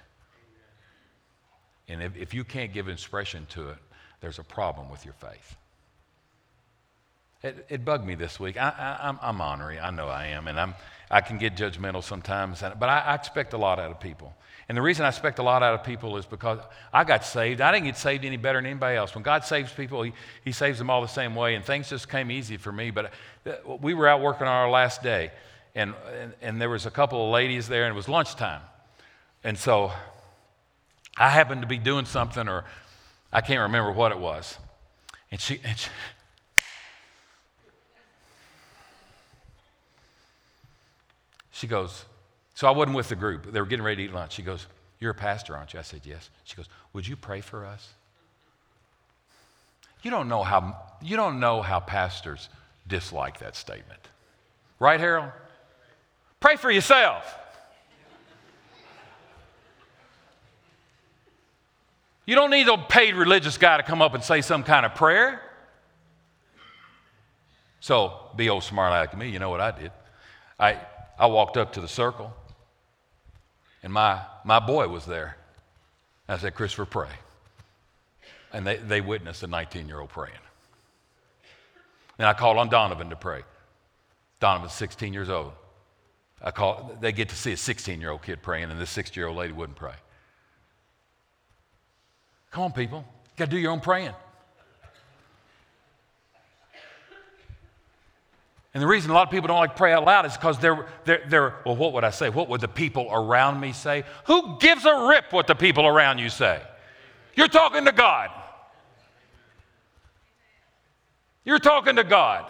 And 1.88 2.02
if, 2.02 2.14
if 2.18 2.34
you 2.34 2.44
can't 2.44 2.70
give 2.74 2.86
expression 2.86 3.46
to 3.52 3.70
it, 3.70 3.78
there's 4.20 4.38
a 4.38 4.44
problem 4.44 4.90
with 4.90 5.06
your 5.06 5.14
faith. 5.14 5.56
It, 7.42 7.64
it 7.70 7.82
bugged 7.82 8.06
me 8.06 8.14
this 8.14 8.38
week. 8.38 8.58
I, 8.58 8.98
am 9.00 9.18
I'm, 9.22 9.40
I'm. 9.40 9.62
I 9.62 9.90
know 9.90 10.08
I 10.08 10.26
am. 10.26 10.48
And 10.48 10.60
I'm, 10.60 10.74
I 11.10 11.22
can 11.22 11.38
get 11.38 11.56
judgmental 11.56 12.04
sometimes. 12.04 12.60
But 12.60 12.90
I, 12.90 12.98
I 12.98 13.14
expect 13.14 13.54
a 13.54 13.58
lot 13.58 13.78
out 13.78 13.90
of 13.90 14.00
people. 14.00 14.34
And 14.70 14.76
the 14.76 14.82
reason 14.82 15.04
I 15.04 15.08
expect 15.08 15.40
a 15.40 15.42
lot 15.42 15.64
out 15.64 15.74
of 15.74 15.82
people 15.82 16.16
is 16.16 16.26
because 16.26 16.60
I 16.92 17.02
got 17.02 17.24
saved. 17.24 17.60
I 17.60 17.72
didn't 17.72 17.86
get 17.86 17.96
saved 17.96 18.24
any 18.24 18.36
better 18.36 18.58
than 18.58 18.66
anybody 18.66 18.96
else. 18.96 19.16
When 19.16 19.24
God 19.24 19.44
saves 19.44 19.72
people, 19.72 20.04
He, 20.04 20.12
he 20.44 20.52
saves 20.52 20.78
them 20.78 20.88
all 20.88 21.02
the 21.02 21.08
same 21.08 21.34
way. 21.34 21.56
And 21.56 21.64
things 21.64 21.90
just 21.90 22.08
came 22.08 22.30
easy 22.30 22.56
for 22.56 22.70
me. 22.70 22.92
But 22.92 23.10
uh, 23.44 23.54
we 23.80 23.94
were 23.94 24.06
out 24.06 24.20
working 24.20 24.46
on 24.46 24.52
our 24.52 24.70
last 24.70 25.02
day. 25.02 25.32
And, 25.74 25.92
and, 26.16 26.34
and 26.40 26.60
there 26.60 26.70
was 26.70 26.86
a 26.86 26.90
couple 26.92 27.26
of 27.26 27.32
ladies 27.32 27.66
there, 27.66 27.84
and 27.84 27.92
it 27.92 27.96
was 27.96 28.08
lunchtime. 28.08 28.60
And 29.42 29.58
so 29.58 29.90
I 31.16 31.30
happened 31.30 31.62
to 31.62 31.66
be 31.66 31.78
doing 31.78 32.04
something, 32.04 32.48
or 32.48 32.64
I 33.32 33.40
can't 33.40 33.62
remember 33.62 33.90
what 33.90 34.12
it 34.12 34.20
was. 34.20 34.56
And 35.32 35.40
she, 35.40 35.60
and 35.64 35.76
she 35.76 35.90
She 41.50 41.66
goes, 41.66 42.04
So 42.60 42.68
I 42.68 42.72
wasn't 42.72 42.94
with 42.94 43.08
the 43.08 43.16
group. 43.16 43.50
They 43.50 43.58
were 43.58 43.64
getting 43.64 43.82
ready 43.82 44.02
to 44.02 44.10
eat 44.10 44.14
lunch. 44.14 44.32
She 44.34 44.42
goes, 44.42 44.66
You're 44.98 45.12
a 45.12 45.14
pastor, 45.14 45.56
aren't 45.56 45.72
you? 45.72 45.78
I 45.78 45.82
said, 45.82 46.02
Yes. 46.04 46.28
She 46.44 46.56
goes, 46.56 46.68
Would 46.92 47.08
you 47.08 47.16
pray 47.16 47.40
for 47.40 47.64
us? 47.64 47.88
You 50.02 50.10
don't 50.10 50.28
know 50.28 50.42
how, 50.42 50.76
you 51.00 51.16
don't 51.16 51.40
know 51.40 51.62
how 51.62 51.80
pastors 51.80 52.50
dislike 52.86 53.38
that 53.38 53.56
statement. 53.56 54.00
Right, 54.78 55.00
Harold? 55.00 55.30
Pray 56.38 56.56
for 56.56 56.70
yourself. 56.70 57.34
You 62.26 62.34
don't 62.34 62.50
need 62.50 62.68
a 62.68 62.76
paid 62.76 63.14
religious 63.14 63.56
guy 63.56 63.78
to 63.78 63.82
come 63.82 64.02
up 64.02 64.12
and 64.12 64.22
say 64.22 64.42
some 64.42 64.64
kind 64.64 64.84
of 64.84 64.94
prayer. 64.94 65.40
So, 67.80 68.12
be 68.36 68.50
old 68.50 68.64
smart 68.64 68.90
like 68.90 69.16
me, 69.16 69.30
you 69.30 69.38
know 69.38 69.48
what 69.48 69.62
I 69.62 69.70
did. 69.70 69.92
I, 70.58 70.78
I 71.18 71.24
walked 71.24 71.56
up 71.56 71.72
to 71.72 71.80
the 71.80 71.88
circle, 71.88 72.34
and 73.82 73.92
my, 73.92 74.20
my 74.44 74.58
boy 74.58 74.88
was 74.88 75.06
there. 75.06 75.36
I 76.28 76.38
said, 76.38 76.54
Christopher, 76.54 76.86
pray. 76.86 77.08
And 78.52 78.66
they, 78.66 78.76
they 78.76 79.00
witnessed 79.00 79.42
a 79.42 79.46
19 79.46 79.88
year 79.88 80.00
old 80.00 80.10
praying. 80.10 80.34
And 82.18 82.26
I 82.26 82.34
called 82.34 82.58
on 82.58 82.68
Donovan 82.68 83.10
to 83.10 83.16
pray. 83.16 83.42
Donovan's 84.38 84.72
16 84.74 85.12
years 85.12 85.28
old. 85.30 85.52
I 86.42 86.50
call, 86.50 86.96
they 87.00 87.12
get 87.12 87.28
to 87.28 87.36
see 87.36 87.52
a 87.52 87.56
16 87.56 88.00
year 88.00 88.10
old 88.10 88.22
kid 88.22 88.42
praying, 88.42 88.70
and 88.70 88.80
this 88.80 88.90
60 88.90 89.18
year 89.18 89.28
old 89.28 89.36
lady 89.36 89.52
wouldn't 89.52 89.76
pray. 89.76 89.94
Come 92.50 92.64
on, 92.64 92.72
people. 92.72 92.98
You 92.98 93.30
got 93.36 93.44
to 93.46 93.50
do 93.50 93.58
your 93.58 93.72
own 93.72 93.80
praying. 93.80 94.12
And 98.72 98.82
the 98.82 98.86
reason 98.86 99.10
a 99.10 99.14
lot 99.14 99.26
of 99.26 99.30
people 99.30 99.48
don't 99.48 99.58
like 99.58 99.74
pray 99.74 99.92
out 99.92 100.04
loud 100.04 100.26
is 100.26 100.36
because 100.36 100.58
they're, 100.58 100.86
they're, 101.04 101.22
they're, 101.28 101.54
well, 101.66 101.74
what 101.74 101.92
would 101.92 102.04
I 102.04 102.10
say? 102.10 102.28
What 102.28 102.48
would 102.48 102.60
the 102.60 102.68
people 102.68 103.08
around 103.10 103.58
me 103.58 103.72
say? 103.72 104.04
Who 104.26 104.58
gives 104.60 104.84
a 104.84 105.08
rip 105.08 105.32
what 105.32 105.48
the 105.48 105.56
people 105.56 105.86
around 105.86 106.18
you 106.18 106.28
say? 106.28 106.62
You're 107.34 107.48
talking 107.48 107.84
to 107.86 107.92
God. 107.92 108.30
You're 111.44 111.58
talking 111.58 111.96
to 111.96 112.04
God. 112.04 112.48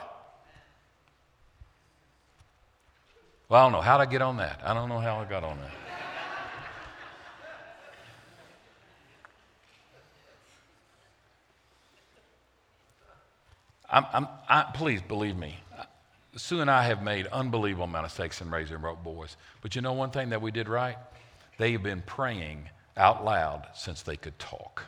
Well, 3.49 3.61
I 3.61 3.65
don't 3.65 3.73
know. 3.73 3.81
How'd 3.81 4.01
I 4.01 4.07
get 4.07 4.21
on 4.21 4.37
that? 4.37 4.61
I 4.63 4.75
don't 4.75 4.89
know 4.89 4.99
how 4.99 5.21
I 5.21 5.25
got 5.25 5.43
on 5.43 5.57
that. 5.59 5.71
I'm, 13.93 14.07
I'm, 14.13 14.29
I, 14.49 14.71
please 14.73 15.03
believe 15.03 15.37
me. 15.37 15.57
Sue 16.41 16.61
and 16.61 16.71
I 16.71 16.85
have 16.85 17.03
made 17.03 17.27
unbelievable 17.29 17.85
amount 17.85 18.07
of 18.07 18.11
mistakes 18.11 18.41
in 18.41 18.51
raising 18.51 18.83
our 18.85 18.97
boys. 18.97 19.37
But 19.61 19.77
you 19.77 19.83
know 19.83 19.93
one 19.93 20.11
thing 20.11 20.31
that 20.31 20.41
we 20.41 20.51
did 20.51 20.69
right? 20.69 20.97
They 21.59 21.73
have 21.73 21.83
been 21.83 22.03
praying 22.03 22.69
out 22.97 23.25
loud 23.25 23.69
since 23.75 24.03
they 24.03 24.17
could 24.17 24.39
talk. 24.39 24.85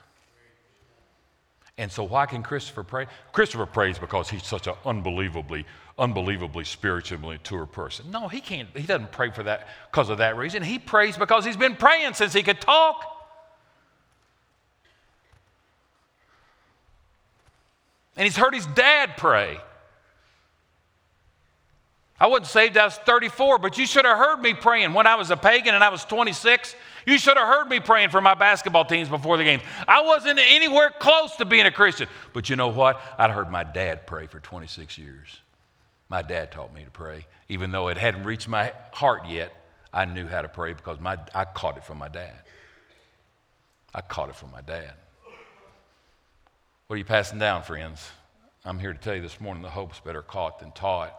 And 1.79 1.91
so 1.91 2.05
why 2.05 2.27
can 2.27 2.43
Christopher 2.43 2.83
pray? 2.83 3.07
Christopher 3.33 3.67
prays 3.67 3.99
because 3.99 4.29
he's 4.29 4.45
such 4.45 4.67
an 4.67 4.75
unbelievably, 4.85 5.65
unbelievably 5.99 6.65
spiritually 6.65 7.37
mature 7.39 7.67
person. 7.67 8.11
No, 8.11 8.29
he 8.29 8.41
can't, 8.41 8.69
he 8.75 8.83
doesn't 8.83 9.13
pray 9.13 9.31
for 9.31 9.43
that 9.43 9.69
because 9.91 10.09
of 10.11 10.19
that 10.19 10.37
reason. 10.37 10.63
He 10.63 10.79
prays 10.79 11.17
because 11.17 11.45
he's 11.45 11.57
been 11.57 11.77
praying 11.77 12.15
since 12.15 12.33
he 12.33 12.43
could 12.43 12.61
talk. 12.61 13.05
And 18.17 18.25
he's 18.25 18.37
heard 18.37 18.55
his 18.55 18.67
dad 18.67 19.17
pray. 19.17 19.59
I 22.23 22.27
wasn't 22.27 22.47
saved, 22.47 22.79
I 22.79 22.85
was 22.85 22.97
34, 22.99 23.59
but 23.59 23.77
you 23.79 23.85
should 23.85 24.05
have 24.05 24.17
heard 24.17 24.41
me 24.41 24.55
praying 24.55 24.95
when 24.95 25.09
I 25.09 25.17
was 25.17 25.33
a 25.33 25.37
pagan 25.37 25.75
and 25.75 25.83
I 25.83 25.89
was 25.89 26.05
26. 26.05 26.77
You 27.05 27.19
should 27.19 27.37
have 27.37 27.49
heard 27.49 27.69
me 27.69 27.81
praying 27.81 28.11
for 28.11 28.21
my 28.21 28.35
basketball 28.35 28.85
teams 28.85 29.09
before 29.09 29.37
the 29.37 29.43
games. 29.43 29.65
I 29.89 30.03
wasn't 30.03 30.39
anywhere 30.39 30.93
close 31.01 31.35
to 31.39 31.45
being 31.45 31.67
a 31.67 31.73
Christian. 31.73 32.07
But 32.33 32.49
you 32.49 32.55
know 32.55 32.69
what? 32.69 33.01
I'd 33.19 33.33
heard 33.33 33.51
my 33.51 33.65
dad 33.65 34.07
pray 34.07 34.29
for 34.29 34.39
26 34.39 34.99
years. 34.99 35.41
My 36.09 36.23
dad 36.23 36.53
taught 36.53 36.73
me 36.73 36.85
to 36.85 36.93
pray. 36.93 37.27
Even 37.49 37.73
though 37.73 37.89
it 37.89 37.99
hadn't 37.99 38.23
reached 38.23 38.47
my 38.47 38.73
heart 38.93 39.27
yet, 39.27 39.53
I 39.93 40.05
knew 40.05 40.29
how 40.29 40.43
to 40.43 40.49
pray 40.49 40.75
because 40.75 41.01
my, 41.01 41.19
I 41.35 41.45
caught 41.45 41.77
it 41.77 41.83
from 41.83 41.99
my 41.99 42.09
dad. 42.09 42.39
I 43.93 44.01
caught 44.01 44.29
it 44.29 44.37
from 44.37 44.53
my 44.53 44.61
dad. 44.61 44.93
What 46.87 46.95
are 46.95 46.99
you 46.99 47.05
passing 47.05 47.41
down, 47.41 47.65
friends? 47.65 48.09
I'm 48.65 48.79
here 48.79 48.93
to 48.93 48.99
tell 49.01 49.17
you 49.17 49.23
this 49.23 49.41
morning 49.41 49.65
the 49.65 49.71
hope's 49.71 49.99
better 49.99 50.23
caught 50.23 50.61
than 50.61 50.71
taught. 50.71 51.19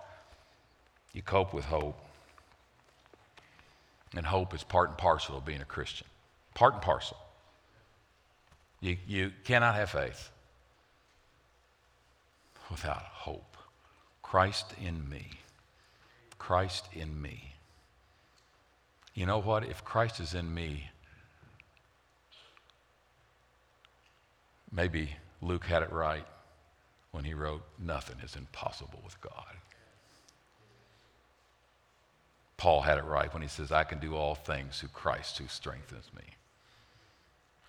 You 1.14 1.22
cope 1.22 1.54
with 1.54 1.66
hope. 1.66 2.00
And 4.16 4.26
hope 4.26 4.54
is 4.54 4.64
part 4.64 4.90
and 4.90 4.98
parcel 4.98 5.38
of 5.38 5.46
being 5.46 5.62
a 5.62 5.66
Christian. 5.66 6.08
Part 6.54 6.74
and 6.74 6.82
parcel. 6.82 7.18
You, 8.80 8.98
you 9.08 9.32
cannot 9.44 9.76
have 9.76 9.90
faith 9.90 10.30
without 12.70 13.02
hope. 13.02 13.58
Christ 14.22 14.74
in 14.84 15.08
me. 15.10 15.30
Christ 16.38 16.88
in 16.94 17.22
me. 17.22 17.54
You 19.14 19.26
know 19.26 19.40
what? 19.40 19.64
If 19.64 19.86
Christ 19.86 20.20
is 20.20 20.34
in 20.34 20.54
me, 20.54 20.90
maybe 24.72 25.10
Luke 25.42 25.66
had 25.66 25.84
it 25.84 25.92
right 25.92 26.26
when 27.12 27.24
he 27.24 27.34
wrote, 27.34 27.62
Nothing 27.80 28.18
is 28.24 28.36
impossible 28.36 29.00
with 29.04 29.20
God. 29.22 29.56
Paul 32.58 32.82
had 32.82 32.98
it 32.98 33.04
right 33.04 33.32
when 33.34 33.42
he 33.42 33.48
says, 33.48 33.72
I 33.72 33.84
can 33.84 34.00
do 34.00 34.16
all 34.16 34.36
things 34.36 34.80
through 34.80 34.90
Christ 34.90 35.38
who 35.38 35.48
strengthens 35.48 36.10
me. 36.16 36.24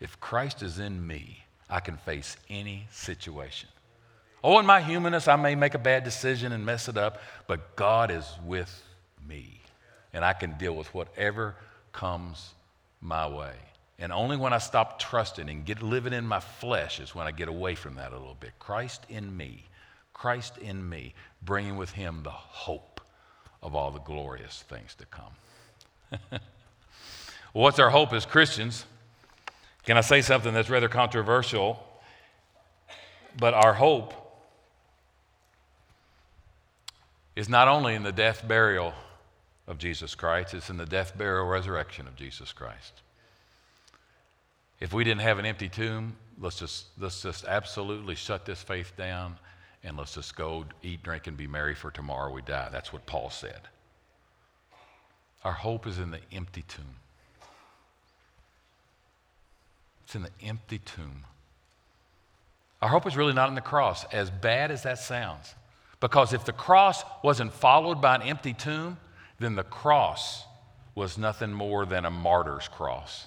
If 0.00 0.20
Christ 0.20 0.62
is 0.62 0.78
in 0.78 1.06
me, 1.06 1.44
I 1.68 1.80
can 1.80 1.96
face 1.96 2.36
any 2.50 2.86
situation. 2.90 3.68
Oh, 4.42 4.58
in 4.58 4.66
my 4.66 4.82
humanness, 4.82 5.26
I 5.26 5.36
may 5.36 5.54
make 5.54 5.74
a 5.74 5.78
bad 5.78 6.04
decision 6.04 6.52
and 6.52 6.66
mess 6.66 6.88
it 6.88 6.98
up, 6.98 7.22
but 7.46 7.76
God 7.76 8.10
is 8.10 8.26
with 8.44 8.84
me. 9.26 9.62
And 10.12 10.24
I 10.24 10.34
can 10.34 10.58
deal 10.58 10.76
with 10.76 10.92
whatever 10.92 11.56
comes 11.92 12.52
my 13.00 13.26
way. 13.26 13.54
And 13.98 14.12
only 14.12 14.36
when 14.36 14.52
I 14.52 14.58
stop 14.58 14.98
trusting 14.98 15.48
and 15.48 15.64
get 15.64 15.82
living 15.82 16.12
in 16.12 16.26
my 16.26 16.40
flesh 16.40 17.00
is 17.00 17.14
when 17.14 17.26
I 17.26 17.30
get 17.30 17.48
away 17.48 17.74
from 17.74 17.94
that 17.94 18.12
a 18.12 18.18
little 18.18 18.36
bit. 18.38 18.52
Christ 18.58 19.06
in 19.08 19.34
me, 19.34 19.64
Christ 20.12 20.58
in 20.58 20.86
me, 20.86 21.14
bringing 21.42 21.76
with 21.76 21.92
him 21.92 22.22
the 22.22 22.30
hope 22.30 22.93
of 23.64 23.74
all 23.74 23.90
the 23.90 24.00
glorious 24.00 24.62
things 24.68 24.94
to 24.94 25.06
come. 25.06 26.20
What's 27.52 27.78
our 27.78 27.90
hope 27.90 28.12
as 28.12 28.26
Christians? 28.26 28.84
Can 29.84 29.96
I 29.96 30.02
say 30.02 30.20
something 30.20 30.52
that's 30.52 30.70
rather 30.70 30.88
controversial? 30.88 31.82
But 33.36 33.54
our 33.54 33.72
hope 33.74 34.14
is 37.34 37.48
not 37.48 37.66
only 37.66 37.94
in 37.94 38.02
the 38.02 38.12
death, 38.12 38.46
burial 38.46 38.92
of 39.66 39.78
Jesus 39.78 40.14
Christ, 40.14 40.54
it's 40.54 40.70
in 40.70 40.76
the 40.76 40.86
death, 40.86 41.16
burial, 41.16 41.46
resurrection 41.46 42.06
of 42.06 42.14
Jesus 42.14 42.52
Christ. 42.52 43.00
If 44.78 44.92
we 44.92 45.04
didn't 45.04 45.22
have 45.22 45.38
an 45.38 45.46
empty 45.46 45.68
tomb, 45.68 46.16
let's 46.38 46.58
just, 46.58 46.86
let's 46.98 47.22
just 47.22 47.44
absolutely 47.46 48.14
shut 48.14 48.44
this 48.44 48.62
faith 48.62 48.92
down 48.96 49.38
and 49.84 49.96
let's 49.98 50.14
just 50.14 50.34
go 50.34 50.64
eat, 50.82 51.02
drink, 51.02 51.26
and 51.26 51.36
be 51.36 51.46
merry 51.46 51.74
for 51.74 51.90
tomorrow 51.90 52.32
we 52.32 52.42
die. 52.42 52.68
That's 52.72 52.92
what 52.92 53.06
Paul 53.06 53.30
said. 53.30 53.60
Our 55.44 55.52
hope 55.52 55.86
is 55.86 55.98
in 55.98 56.10
the 56.10 56.20
empty 56.32 56.64
tomb. 56.66 56.96
It's 60.04 60.14
in 60.14 60.22
the 60.22 60.30
empty 60.42 60.78
tomb. 60.78 61.24
Our 62.80 62.88
hope 62.88 63.06
is 63.06 63.16
really 63.16 63.34
not 63.34 63.48
in 63.50 63.54
the 63.54 63.60
cross, 63.60 64.04
as 64.12 64.30
bad 64.30 64.70
as 64.70 64.82
that 64.82 64.98
sounds. 64.98 65.54
Because 66.00 66.32
if 66.32 66.44
the 66.44 66.52
cross 66.52 67.02
wasn't 67.22 67.52
followed 67.52 68.00
by 68.00 68.16
an 68.16 68.22
empty 68.22 68.54
tomb, 68.54 68.98
then 69.38 69.54
the 69.54 69.62
cross 69.62 70.44
was 70.94 71.18
nothing 71.18 71.52
more 71.52 71.86
than 71.86 72.04
a 72.04 72.10
martyr's 72.10 72.68
cross. 72.68 73.26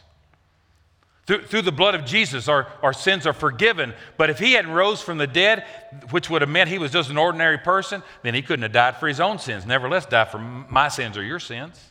Through, 1.27 1.43
through, 1.43 1.63
the 1.63 1.73
blood 1.73 1.93
of 1.93 2.05
Jesus, 2.05 2.47
our, 2.47 2.67
our 2.81 2.93
sins 2.93 3.27
are 3.27 3.33
forgiven. 3.33 3.93
But 4.15 4.29
if 4.29 4.39
he 4.39 4.53
hadn't 4.53 4.71
rose 4.71 5.01
from 5.01 5.17
the 5.17 5.27
dead, 5.27 5.65
which 6.09 6.29
would 6.29 6.41
have 6.41 6.49
meant 6.49 6.69
he 6.69 6.77
was 6.77 6.91
just 6.91 7.09
an 7.09 7.17
ordinary 7.17 7.57
person, 7.57 8.01
then 8.23 8.33
he 8.33 8.41
couldn't 8.41 8.63
have 8.63 8.71
died 8.71 8.95
for 8.95 9.09
his 9.09 9.19
own 9.19 9.37
sins. 9.37 9.65
Nevertheless, 9.65 10.05
die 10.05 10.23
for 10.23 10.37
my 10.37 10.87
sins 10.87 11.17
or 11.17 11.23
your 11.23 11.39
sins. 11.39 11.83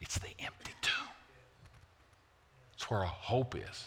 It's 0.00 0.18
the 0.18 0.30
empty 0.38 0.72
tomb. 0.80 1.08
It's 2.72 2.88
where 2.88 3.00
our 3.00 3.06
hope 3.06 3.54
is. 3.54 3.84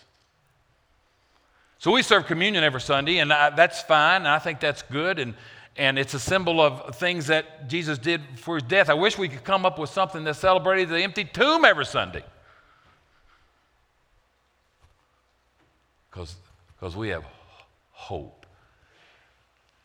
So 1.79 1.91
we 1.91 2.03
serve 2.03 2.27
communion 2.27 2.63
every 2.63 2.81
Sunday, 2.81 3.17
and 3.17 3.33
I, 3.33 3.49
that's 3.49 3.81
fine. 3.81 4.21
And 4.21 4.27
I 4.27 4.37
think 4.37 4.59
that's 4.59 4.83
good. 4.83 5.17
And, 5.17 5.33
and 5.75 5.97
it's 5.97 6.13
a 6.13 6.19
symbol 6.19 6.61
of 6.61 6.95
things 6.97 7.27
that 7.27 7.67
Jesus 7.67 7.97
did 7.97 8.21
for 8.35 8.55
his 8.55 8.63
death. 8.63 8.91
I 8.91 8.93
wish 8.93 9.17
we 9.17 9.27
could 9.27 9.43
come 9.43 9.65
up 9.65 9.79
with 9.79 9.89
something 9.89 10.23
that 10.25 10.35
celebrated 10.35 10.89
the 10.89 11.01
empty 11.01 11.25
tomb 11.25 11.65
every 11.65 11.85
Sunday. 11.85 12.23
Because 16.09 16.95
we 16.95 17.09
have 17.09 17.25
hope. 17.91 18.45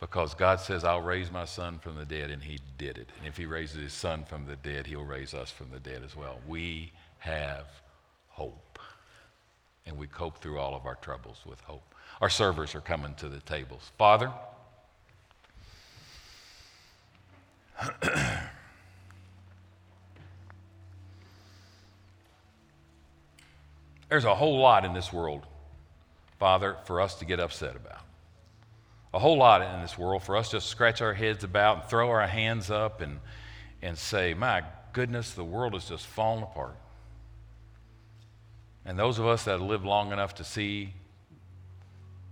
Because 0.00 0.34
God 0.34 0.58
says, 0.58 0.82
I'll 0.84 1.00
raise 1.00 1.30
my 1.30 1.44
son 1.44 1.78
from 1.78 1.94
the 1.94 2.04
dead, 2.04 2.30
and 2.30 2.42
he 2.42 2.58
did 2.76 2.98
it. 2.98 3.08
And 3.18 3.28
if 3.28 3.36
he 3.36 3.46
raises 3.46 3.80
his 3.80 3.92
son 3.92 4.24
from 4.24 4.46
the 4.46 4.56
dead, 4.56 4.86
he'll 4.86 5.04
raise 5.04 5.32
us 5.32 5.50
from 5.50 5.70
the 5.70 5.78
dead 5.78 6.02
as 6.04 6.16
well. 6.16 6.40
We 6.48 6.92
have 7.18 7.66
hope. 8.28 8.80
And 9.86 9.96
we 9.96 10.08
cope 10.08 10.38
through 10.38 10.58
all 10.58 10.74
of 10.74 10.86
our 10.86 10.96
troubles 10.96 11.38
with 11.46 11.60
hope. 11.60 11.94
Our 12.20 12.30
servers 12.30 12.74
are 12.74 12.80
coming 12.80 13.14
to 13.16 13.28
the 13.28 13.38
tables. 13.40 13.92
Father, 13.96 14.32
there's 24.08 24.24
a 24.24 24.34
whole 24.34 24.58
lot 24.58 24.84
in 24.84 24.92
this 24.94 25.12
world, 25.12 25.46
Father, 26.42 26.76
for 26.86 27.00
us 27.00 27.14
to 27.20 27.24
get 27.24 27.38
upset 27.38 27.76
about 27.76 28.00
a 29.14 29.18
whole 29.20 29.36
lot 29.36 29.62
in 29.62 29.80
this 29.80 29.96
world 29.96 30.24
for 30.24 30.36
us 30.36 30.48
to 30.50 30.60
scratch 30.60 31.00
our 31.00 31.14
heads 31.14 31.44
about 31.44 31.76
and 31.76 31.84
throw 31.88 32.10
our 32.10 32.26
hands 32.26 32.68
up 32.68 33.00
and, 33.00 33.20
and 33.80 33.96
say, 33.96 34.34
my 34.34 34.64
goodness, 34.92 35.34
the 35.34 35.44
world 35.44 35.76
is 35.76 35.84
just 35.84 36.04
falling 36.04 36.42
apart. 36.42 36.74
And 38.84 38.98
those 38.98 39.20
of 39.20 39.26
us 39.28 39.44
that 39.44 39.60
lived 39.60 39.84
long 39.84 40.10
enough 40.10 40.34
to 40.34 40.42
see 40.42 40.94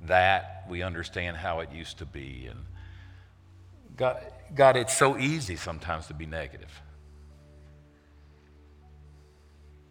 that, 0.06 0.66
we 0.68 0.82
understand 0.82 1.36
how 1.36 1.60
it 1.60 1.70
used 1.70 1.98
to 1.98 2.04
be. 2.04 2.48
And 2.50 2.58
God, 3.96 4.20
God, 4.56 4.76
it's 4.76 4.98
so 4.98 5.18
easy 5.18 5.54
sometimes 5.54 6.08
to 6.08 6.14
be 6.14 6.26
negative. 6.26 6.82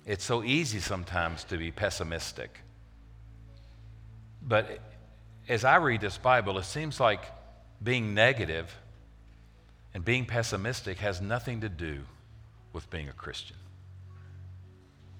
It's 0.05 0.25
so 0.25 0.43
easy 0.43 0.81
sometimes 0.81 1.45
to 1.45 1.57
be 1.57 1.71
pessimistic. 1.71 2.59
But 4.41 4.79
as 5.47 5.63
I 5.65 5.77
read 5.77 6.01
this 6.01 6.17
Bible, 6.17 6.57
it 6.57 6.65
seems 6.65 6.99
like 6.99 7.23
being 7.81 8.13
negative 8.13 8.75
and 9.93 10.05
being 10.05 10.25
pessimistic 10.25 10.97
has 10.99 11.21
nothing 11.21 11.61
to 11.61 11.69
do 11.69 12.01
with 12.73 12.89
being 12.89 13.09
a 13.09 13.13
Christian. 13.13 13.57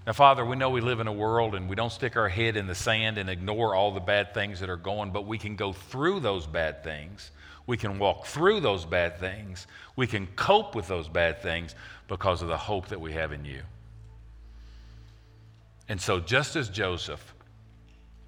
Now, 0.06 0.14
Father, 0.14 0.46
we 0.46 0.56
know 0.56 0.70
we 0.70 0.82
live 0.82 1.00
in 1.00 1.08
a 1.08 1.14
world 1.14 1.56
and 1.56 1.70
we 1.70 1.76
don't 1.76 1.92
stick 1.92 2.16
our 2.16 2.30
head 2.30 2.58
in 2.58 2.68
the 2.68 2.76
sand 2.76 3.18
and 3.18 3.30
ignore 3.30 3.76
all 3.76 3.92
the 3.92 4.00
bad 4.00 4.34
things 4.34 4.60
that 4.60 4.70
are 4.70 4.78
going, 4.78 5.12
but 5.12 5.26
we 5.28 5.38
can 5.38 5.56
go 5.56 5.74
through 5.74 6.22
those 6.22 6.48
bad 6.48 6.84
things. 6.84 7.32
We 7.68 7.78
can 7.78 8.00
walk 8.00 8.26
through 8.26 8.62
those 8.62 8.86
bad 8.86 9.20
things. 9.20 9.68
We 9.96 10.08
can 10.08 10.28
cope 10.36 10.74
with 10.74 10.88
those 10.88 11.08
bad 11.08 11.42
things 11.42 11.76
because 12.08 12.42
of 12.42 12.48
the 12.48 12.58
hope 12.58 12.88
that 12.88 13.00
we 13.00 13.14
have 13.14 13.32
in 13.32 13.46
you. 13.46 13.62
And 15.88 16.00
so, 16.02 16.20
just 16.20 16.56
as 16.56 16.70
Joseph, 16.70 17.36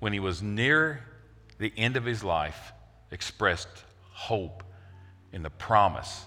when 0.02 0.12
he 0.12 0.20
was 0.20 0.42
near 0.42 1.00
the 1.60 1.72
end 1.78 1.96
of 1.96 2.04
his 2.04 2.24
life, 2.24 2.74
expressed 3.12 3.70
hope 4.12 4.64
in 5.32 5.44
the 5.44 5.50
promise 5.52 6.26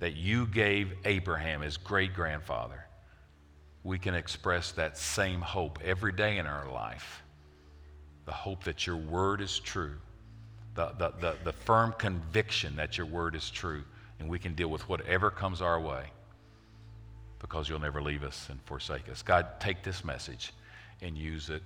that 0.00 0.16
you 0.16 0.46
gave 0.46 0.92
Abraham, 1.06 1.62
his 1.62 1.78
great 1.78 2.12
grandfather, 2.12 2.84
we 3.84 3.98
can 3.98 4.14
express 4.14 4.72
that 4.72 4.98
same 4.98 5.40
hope 5.40 5.78
every 5.82 6.12
day 6.12 6.36
in 6.36 6.46
our 6.46 6.70
life. 6.70 7.22
The 8.26 8.32
hope 8.32 8.64
that 8.64 8.86
your 8.86 8.98
word 8.98 9.40
is 9.40 9.58
true, 9.58 9.96
the, 10.74 10.90
the, 10.98 11.14
the, 11.20 11.36
the, 11.42 11.52
firm 11.54 11.94
conviction 11.96 12.76
that 12.76 12.98
your 12.98 13.06
word 13.06 13.34
is 13.34 13.48
true, 13.48 13.82
and 14.18 14.28
we 14.28 14.38
can 14.38 14.54
deal 14.54 14.68
with 14.68 14.86
whatever 14.90 15.30
comes 15.30 15.62
our 15.62 15.80
way 15.80 16.04
because 17.38 17.66
you'll 17.66 17.80
never 17.80 18.02
leave 18.02 18.24
us 18.24 18.48
and 18.50 18.60
forsake 18.64 19.08
us. 19.08 19.22
God, 19.22 19.58
take 19.58 19.82
this 19.82 20.04
message 20.04 20.52
and 21.00 21.16
use 21.16 21.48
it 21.48 21.62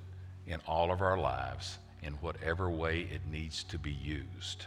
in 0.47 0.61
all 0.67 0.93
of 0.93 1.01
our 1.01 1.19
lives 1.19 1.79
in 2.03 2.13
whatever 2.15 2.71
way 2.71 3.09
it 3.13 3.21
needs 3.31 3.65
to 3.65 3.79
be 3.79 3.93
used. 3.93 4.67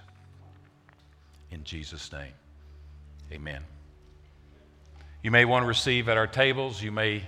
In 1.52 1.64
Jesus' 1.64 2.12
name, 2.12 2.34
amen. 3.32 3.64
You 5.24 5.32
may 5.32 5.46
want 5.46 5.64
to 5.64 5.68
receive 5.68 6.10
at 6.10 6.18
our 6.18 6.28
tables. 6.28 6.82
You 6.82 6.92
may 6.92 7.24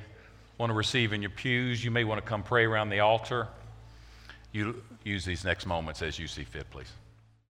want 0.57 0.71
to 0.71 0.73
receive 0.73 1.13
in 1.13 1.21
your 1.21 1.31
pews. 1.31 1.83
You 1.83 1.91
may 1.91 2.03
want 2.03 2.21
to 2.21 2.27
come 2.27 2.43
pray 2.43 2.65
around 2.65 2.89
the 2.89 2.99
altar. 2.99 3.47
You 4.51 4.81
use 5.03 5.25
these 5.25 5.45
next 5.45 5.65
moments 5.65 6.01
as 6.01 6.17
you 6.17 6.27
see 6.27 6.43
fit, 6.43 6.69
please. 6.71 6.91